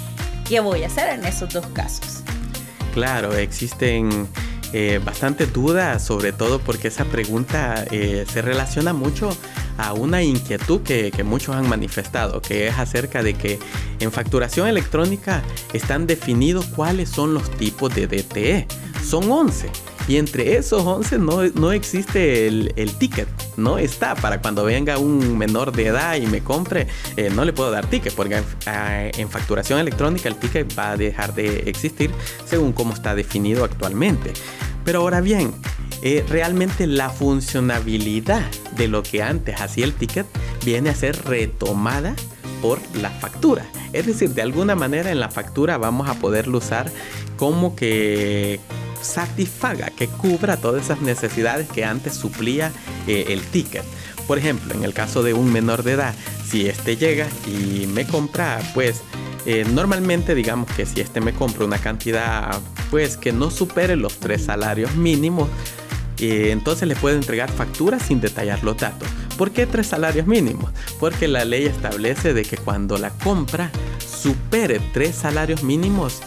¿qué 0.47 0.61
voy 0.61 0.85
a 0.85 0.89
hacer 0.89 1.09
en 1.09 1.25
esos 1.25 1.53
dos 1.53 1.67
casos? 1.69 2.23
Claro, 2.93 3.35
existen 3.35 4.29
eh, 4.73 5.01
bastantes 5.05 5.53
dudas, 5.53 6.05
sobre 6.05 6.33
todo 6.33 6.59
porque 6.59 6.89
esa 6.89 7.05
pregunta 7.05 7.85
eh, 7.91 8.25
se 8.31 8.43
relaciona 8.43 8.93
mucho 8.93 9.37
a 9.79 9.93
una 9.93 10.23
inquietud 10.23 10.81
que, 10.81 11.13
muchos 11.25 11.55
han 11.55 11.69
manifestado, 11.69 12.41
que 12.41 12.69
es 12.69 12.79
acerca 12.79 13.23
de 13.23 13.35
que 13.35 13.59
en 14.01 14.13
facturación 14.13 14.69
electrónica 14.69 15.43
están 15.73 16.07
definidos 16.07 16.67
cuáles 16.67 17.09
son 17.09 17.35
los 17.35 17.51
tipos 17.51 17.95
de 17.95 18.07
DTE. 18.07 18.67
Son 19.05 19.31
11. 19.31 19.71
Y 20.09 20.19
entre 20.19 20.57
esos 20.57 20.83
11 20.83 21.19
no, 21.19 21.73
existe 21.73 22.47
el, 22.47 22.95
ticket, 22.99 23.29
no 23.57 23.77
está 23.77 24.15
para 24.15 24.41
cuando 24.41 24.65
venga 24.65 24.99
un 24.99 25.37
menor 25.37 25.73
de 25.73 25.87
edad 25.87 26.15
y 26.15 26.27
me 26.27 26.43
compre, 26.45 26.87
eh, 27.17 27.29
no 27.35 27.45
le 27.45 27.53
puedo 27.53 27.73
dar 27.73 27.87
ticket, 27.87 28.15
porque 28.15 28.37
en, 28.37 28.45
en 28.67 29.29
facturación 29.29 29.81
electrónica 29.81 30.29
el 30.29 30.37
ticket 30.37 30.79
va 30.79 30.93
a 30.93 30.97
dejar 30.97 31.35
de 31.35 31.69
existir 31.69 32.13
según 32.45 32.73
cómo 32.73 32.95
está 32.95 33.17
definido 33.17 33.65
actualmente. 33.65 34.33
Pero 34.85 35.01
ahora 35.01 35.21
bien, 35.21 35.53
eh, 36.03 36.25
realmente 36.29 36.87
la 36.87 37.11
funcionabilidad 37.11 38.45
de 38.77 38.89
lo 38.89 39.03
que 39.03 39.23
antes 39.23 39.61
hacía 39.61 39.85
el 39.85 39.95
ticket 39.95 40.27
viene 40.65 40.91
a 40.91 40.95
ser 40.95 41.25
retomada 41.25 42.15
por 42.61 42.81
la 43.01 43.11
factura. 43.11 43.67
Es 43.93 44.07
decir, 44.07 44.31
de 44.31 44.43
alguna 44.43 44.75
manera 44.75 45.11
en 45.11 45.21
la 45.21 45.31
factura 45.31 45.79
vamos 45.79 46.09
a 46.09 46.15
poderlo 46.15 46.59
usar 46.59 46.91
como 47.37 47.77
que 47.77 48.61
satisfaga, 49.01 49.91
que 49.91 50.09
cubra 50.09 50.57
todas 50.57 50.85
esas 50.85 51.01
necesidades 51.01 51.69
que 51.69 51.85
antes 51.85 52.15
suplía 52.15 52.73
eh, 53.07 53.27
el 53.29 53.41
ticket. 53.43 53.85
Por 54.27 54.39
ejemplo, 54.39 54.75
en 54.75 54.85
el 54.85 54.93
caso 54.93 55.23
de 55.23 55.35
un 55.35 55.53
menor 55.53 55.83
de 55.83 55.93
edad, 55.93 56.15
si 56.49 56.67
este 56.67 56.97
llega 56.97 57.29
y 57.47 57.87
me 57.87 58.07
compra, 58.07 58.59
pues 58.75 59.03
eh, 59.47 59.65
normalmente 59.73 60.35
digamos 60.35 60.71
que 60.73 60.87
si 60.87 61.01
este 61.01 61.21
me 61.21 61.33
compra 61.33 61.65
una 61.65 61.79
cantidad 61.79 62.61
pues 62.91 63.17
que 63.17 63.33
no 63.33 63.51
supere 63.51 63.95
los 63.95 64.19
tres 64.19 64.45
salarios 64.45 64.97
mínimos, 64.97 65.49
eh, 66.19 66.51
entonces 66.51 66.89
le 66.89 66.97
puedo 66.97 67.17
entregar 67.17 67.51
facturas 67.51 68.03
sin 68.03 68.21
detallar 68.21 68.63
los 68.65 68.77
datos. 68.77 69.09
¿Por 69.37 69.51
qué 69.51 69.67
tres 69.67 69.89
salarios 69.89 70.27
mínimos? 70.27 70.71
Porque 70.99 71.29
la 71.29 71.45
ley 71.45 71.67
establece 71.67 72.33
de 72.33 72.43
que 72.43 72.57
cuando 72.57 72.99
la 72.99 73.11
compra 73.11 73.71
supere 73.99 74.81
tres 74.93 75.15
salarios 75.15 75.63
mínimos, 75.63 76.23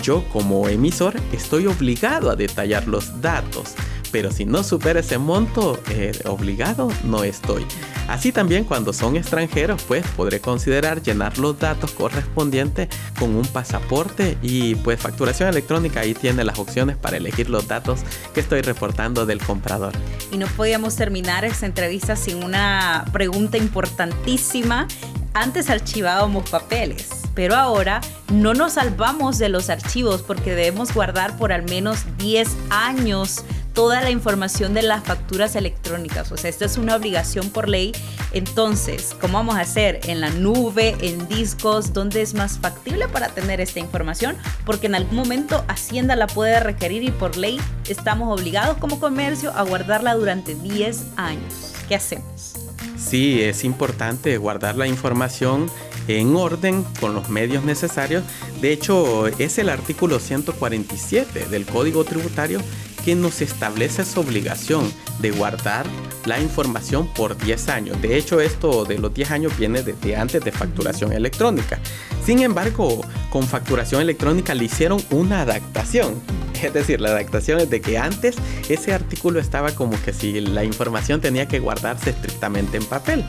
yo 0.00 0.24
como 0.32 0.68
emisor 0.68 1.14
estoy 1.32 1.66
obligado 1.66 2.30
a 2.30 2.36
detallar 2.36 2.88
los 2.88 3.20
datos 3.20 3.74
pero 4.12 4.30
si 4.30 4.44
no 4.44 4.62
supera 4.62 5.00
ese 5.00 5.18
monto, 5.18 5.82
eh, 5.88 6.12
obligado 6.26 6.88
no 7.02 7.24
estoy. 7.24 7.66
Así 8.08 8.30
también 8.30 8.64
cuando 8.64 8.92
son 8.92 9.16
extranjeros, 9.16 9.82
pues 9.84 10.06
podré 10.16 10.40
considerar 10.40 11.02
llenar 11.02 11.38
los 11.38 11.58
datos 11.58 11.92
correspondientes 11.92 12.88
con 13.18 13.34
un 13.34 13.46
pasaporte 13.46 14.36
y 14.42 14.74
pues 14.76 15.00
facturación 15.00 15.48
electrónica 15.48 16.00
ahí 16.00 16.12
tiene 16.14 16.44
las 16.44 16.58
opciones 16.58 16.96
para 16.96 17.16
elegir 17.16 17.48
los 17.48 17.66
datos 17.66 18.00
que 18.34 18.40
estoy 18.40 18.60
reportando 18.60 19.24
del 19.24 19.40
comprador. 19.40 19.92
Y 20.30 20.36
no 20.36 20.46
podíamos 20.46 20.94
terminar 20.96 21.44
esta 21.44 21.66
entrevista 21.66 22.14
sin 22.16 22.44
una 22.44 23.04
pregunta 23.12 23.56
importantísima. 23.56 24.86
Antes 25.34 25.70
archivábamos 25.70 26.50
papeles, 26.50 27.08
pero 27.34 27.54
ahora 27.54 28.02
no 28.30 28.52
nos 28.52 28.74
salvamos 28.74 29.38
de 29.38 29.48
los 29.48 29.70
archivos 29.70 30.20
porque 30.20 30.54
debemos 30.54 30.92
guardar 30.92 31.38
por 31.38 31.52
al 31.52 31.62
menos 31.62 32.00
10 32.18 32.48
años 32.68 33.42
toda 33.72 34.00
la 34.00 34.10
información 34.10 34.74
de 34.74 34.82
las 34.82 35.04
facturas 35.04 35.56
electrónicas. 35.56 36.32
O 36.32 36.36
sea, 36.36 36.50
esto 36.50 36.64
es 36.64 36.76
una 36.76 36.96
obligación 36.96 37.50
por 37.50 37.68
ley. 37.68 37.92
Entonces, 38.32 39.16
¿cómo 39.20 39.34
vamos 39.34 39.56
a 39.56 39.60
hacer? 39.60 40.00
En 40.04 40.20
la 40.20 40.30
nube, 40.30 40.96
en 41.00 41.28
discos, 41.28 41.92
¿dónde 41.92 42.22
es 42.22 42.34
más 42.34 42.58
factible 42.58 43.08
para 43.08 43.28
tener 43.28 43.60
esta 43.60 43.80
información? 43.80 44.36
Porque 44.64 44.86
en 44.86 44.94
algún 44.94 45.16
momento 45.16 45.64
Hacienda 45.68 46.16
la 46.16 46.26
puede 46.26 46.60
requerir 46.60 47.02
y 47.02 47.10
por 47.10 47.36
ley 47.36 47.60
estamos 47.88 48.38
obligados 48.38 48.76
como 48.78 49.00
comercio 49.00 49.52
a 49.54 49.62
guardarla 49.62 50.14
durante 50.14 50.54
10 50.54 51.02
años. 51.16 51.74
¿Qué 51.88 51.94
hacemos? 51.94 52.54
Sí, 52.96 53.42
es 53.42 53.64
importante 53.64 54.36
guardar 54.38 54.76
la 54.76 54.86
información 54.86 55.70
en 56.08 56.34
orden 56.36 56.84
con 57.00 57.14
los 57.14 57.28
medios 57.28 57.64
necesarios. 57.64 58.22
De 58.60 58.72
hecho, 58.72 59.26
es 59.26 59.58
el 59.58 59.68
artículo 59.68 60.18
147 60.18 61.46
del 61.46 61.66
Código 61.66 62.04
Tributario 62.04 62.60
que 63.04 63.14
nos 63.14 63.40
establece 63.40 64.02
esa 64.02 64.20
obligación 64.20 64.90
de 65.20 65.30
guardar 65.30 65.86
la 66.24 66.40
información 66.40 67.08
por 67.14 67.36
10 67.36 67.68
años. 67.68 68.00
De 68.00 68.16
hecho, 68.16 68.40
esto 68.40 68.84
de 68.84 68.98
los 68.98 69.12
10 69.12 69.30
años 69.30 69.58
viene 69.58 69.82
desde 69.82 70.16
antes 70.16 70.44
de 70.44 70.52
facturación 70.52 71.12
electrónica. 71.12 71.78
Sin 72.24 72.40
embargo, 72.40 73.00
con 73.30 73.44
facturación 73.44 74.00
electrónica 74.00 74.54
le 74.54 74.64
hicieron 74.64 75.02
una 75.10 75.42
adaptación. 75.42 76.14
Es 76.62 76.72
decir, 76.72 77.00
la 77.00 77.08
adaptación 77.08 77.58
es 77.58 77.70
de 77.70 77.80
que 77.80 77.98
antes 77.98 78.36
ese 78.68 78.94
artículo 78.94 79.40
estaba 79.40 79.72
como 79.72 80.00
que 80.02 80.12
si 80.12 80.40
la 80.40 80.62
información 80.62 81.20
tenía 81.20 81.48
que 81.48 81.58
guardarse 81.58 82.10
estrictamente 82.10 82.76
en 82.76 82.84
papel. 82.84 83.24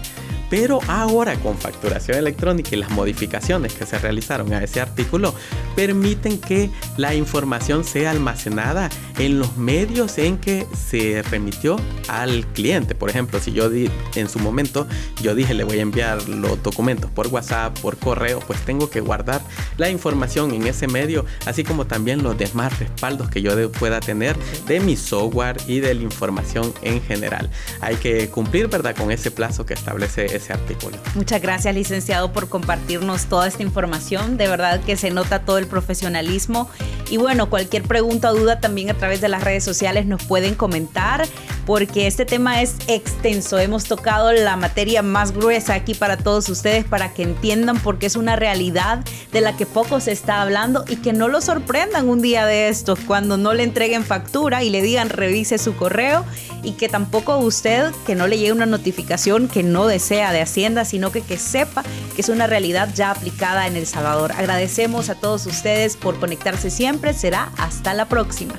Pero 0.49 0.79
ahora 0.87 1.35
con 1.35 1.57
facturación 1.57 2.17
electrónica 2.17 2.69
y 2.73 2.77
las 2.77 2.91
modificaciones 2.91 3.73
que 3.73 3.85
se 3.85 3.97
realizaron 3.97 4.53
a 4.53 4.63
ese 4.63 4.81
artículo 4.81 5.33
permiten 5.75 6.37
que 6.37 6.69
la 6.97 7.15
información 7.15 7.83
sea 7.83 8.11
almacenada 8.11 8.89
en 9.17 9.39
los 9.39 9.57
medios 9.57 10.17
en 10.17 10.37
que 10.37 10.67
se 10.75 11.23
remitió 11.23 11.77
al 12.07 12.45
cliente. 12.47 12.93
Por 12.93 13.09
ejemplo, 13.09 13.39
si 13.39 13.51
yo 13.51 13.69
en 13.71 14.29
su 14.29 14.39
momento 14.39 14.87
yo 15.21 15.33
dije 15.33 15.53
le 15.53 15.63
voy 15.63 15.79
a 15.79 15.81
enviar 15.81 16.27
los 16.29 16.61
documentos 16.61 17.09
por 17.09 17.27
WhatsApp, 17.27 17.79
por 17.79 17.97
correo, 17.97 18.39
pues 18.45 18.59
tengo 18.61 18.89
que 18.89 18.99
guardar 18.99 19.41
la 19.77 19.89
información 19.89 20.53
en 20.53 20.67
ese 20.67 20.87
medio, 20.87 21.25
así 21.45 21.63
como 21.63 21.85
también 21.85 22.21
los 22.21 22.37
demás 22.37 22.77
respaldos 22.79 23.29
que 23.29 23.41
yo 23.41 23.71
pueda 23.71 23.99
tener 23.99 24.35
de 24.67 24.79
mi 24.79 24.95
software 24.95 25.57
y 25.67 25.79
de 25.79 25.93
la 25.93 26.01
información 26.01 26.73
en 26.81 27.01
general. 27.01 27.49
Hay 27.81 27.95
que 27.95 28.29
cumplir, 28.29 28.67
¿verdad?, 28.67 28.95
con 28.95 29.11
ese 29.11 29.31
plazo 29.31 29.65
que 29.65 29.73
establece 29.73 30.35
ese 30.43 30.53
artículo. 30.53 30.97
Muchas 31.15 31.41
gracias, 31.41 31.73
licenciado, 31.73 32.31
por 32.31 32.49
compartirnos 32.49 33.25
toda 33.25 33.47
esta 33.47 33.63
información. 33.63 34.37
De 34.37 34.47
verdad 34.47 34.81
que 34.81 34.97
se 34.97 35.09
nota 35.09 35.39
todo 35.45 35.57
el 35.57 35.67
profesionalismo. 35.67 36.69
Y 37.09 37.17
bueno, 37.17 37.49
cualquier 37.49 37.83
pregunta 37.83 38.31
o 38.31 38.35
duda 38.35 38.59
también 38.59 38.89
a 38.89 38.93
través 38.95 39.21
de 39.21 39.29
las 39.29 39.43
redes 39.43 39.63
sociales 39.63 40.05
nos 40.05 40.23
pueden 40.23 40.55
comentar 40.55 41.25
porque 41.65 42.07
este 42.07 42.25
tema 42.25 42.61
es 42.61 42.75
extenso. 42.87 43.57
Hemos 43.59 43.85
tocado 43.85 44.31
la 44.33 44.55
materia 44.57 45.01
más 45.01 45.31
gruesa 45.31 45.73
aquí 45.75 45.93
para 45.93 46.17
todos 46.17 46.49
ustedes 46.49 46.85
para 46.85 47.13
que 47.13 47.23
entiendan 47.23 47.79
por 47.79 47.99
qué 47.99 48.07
es 48.07 48.15
una 48.15 48.35
realidad 48.35 49.03
de 49.31 49.41
la 49.41 49.55
que 49.55 49.65
poco 49.65 49.99
se 49.99 50.11
está 50.11 50.41
hablando 50.41 50.83
y 50.87 50.97
que 50.97 51.13
no 51.13 51.27
lo 51.27 51.41
sorprendan 51.41 52.09
un 52.09 52.21
día 52.21 52.45
de 52.45 52.69
estos 52.69 52.99
cuando 52.99 53.37
no 53.37 53.53
le 53.53 53.63
entreguen 53.63 54.03
factura 54.03 54.63
y 54.63 54.69
le 54.69 54.81
digan 54.81 55.09
revise 55.09 55.57
su 55.57 55.75
correo 55.75 56.25
y 56.63 56.73
que 56.73 56.89
tampoco 56.89 57.37
usted 57.37 57.91
que 58.05 58.15
no 58.15 58.27
le 58.27 58.37
llegue 58.37 58.53
una 58.53 58.65
notificación 58.65 59.47
que 59.47 59.63
no 59.63 59.87
desea 59.87 60.22
de 60.31 60.41
Hacienda, 60.41 60.85
sino 60.85 61.11
que 61.11 61.21
que 61.21 61.37
sepa 61.37 61.83
que 62.15 62.21
es 62.21 62.29
una 62.29 62.47
realidad 62.47 62.89
ya 62.93 63.11
aplicada 63.11 63.67
en 63.67 63.75
El 63.75 63.85
Salvador. 63.85 64.31
Agradecemos 64.33 65.09
a 65.09 65.15
todos 65.15 65.45
ustedes 65.45 65.97
por 65.97 66.19
conectarse 66.19 66.69
siempre. 66.69 67.13
Será 67.13 67.51
hasta 67.57 67.93
la 67.93 68.07
próxima. 68.07 68.53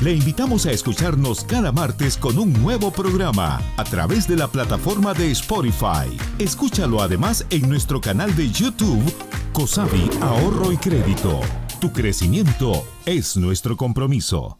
Le 0.00 0.14
invitamos 0.14 0.64
a 0.64 0.70
escucharnos 0.70 1.44
cada 1.44 1.72
martes 1.72 2.16
con 2.16 2.38
un 2.38 2.54
nuevo 2.54 2.90
programa 2.90 3.60
a 3.76 3.84
través 3.84 4.26
de 4.26 4.36
la 4.36 4.48
plataforma 4.48 5.12
de 5.12 5.30
Spotify. 5.32 6.16
Escúchalo 6.38 7.02
además 7.02 7.44
en 7.50 7.68
nuestro 7.68 8.00
canal 8.00 8.34
de 8.34 8.50
YouTube, 8.50 9.04
COSAVI 9.52 10.08
Ahorro 10.22 10.72
y 10.72 10.78
Crédito. 10.78 11.40
Tu 11.82 11.92
crecimiento 11.92 12.86
es 13.04 13.36
nuestro 13.36 13.76
compromiso. 13.76 14.59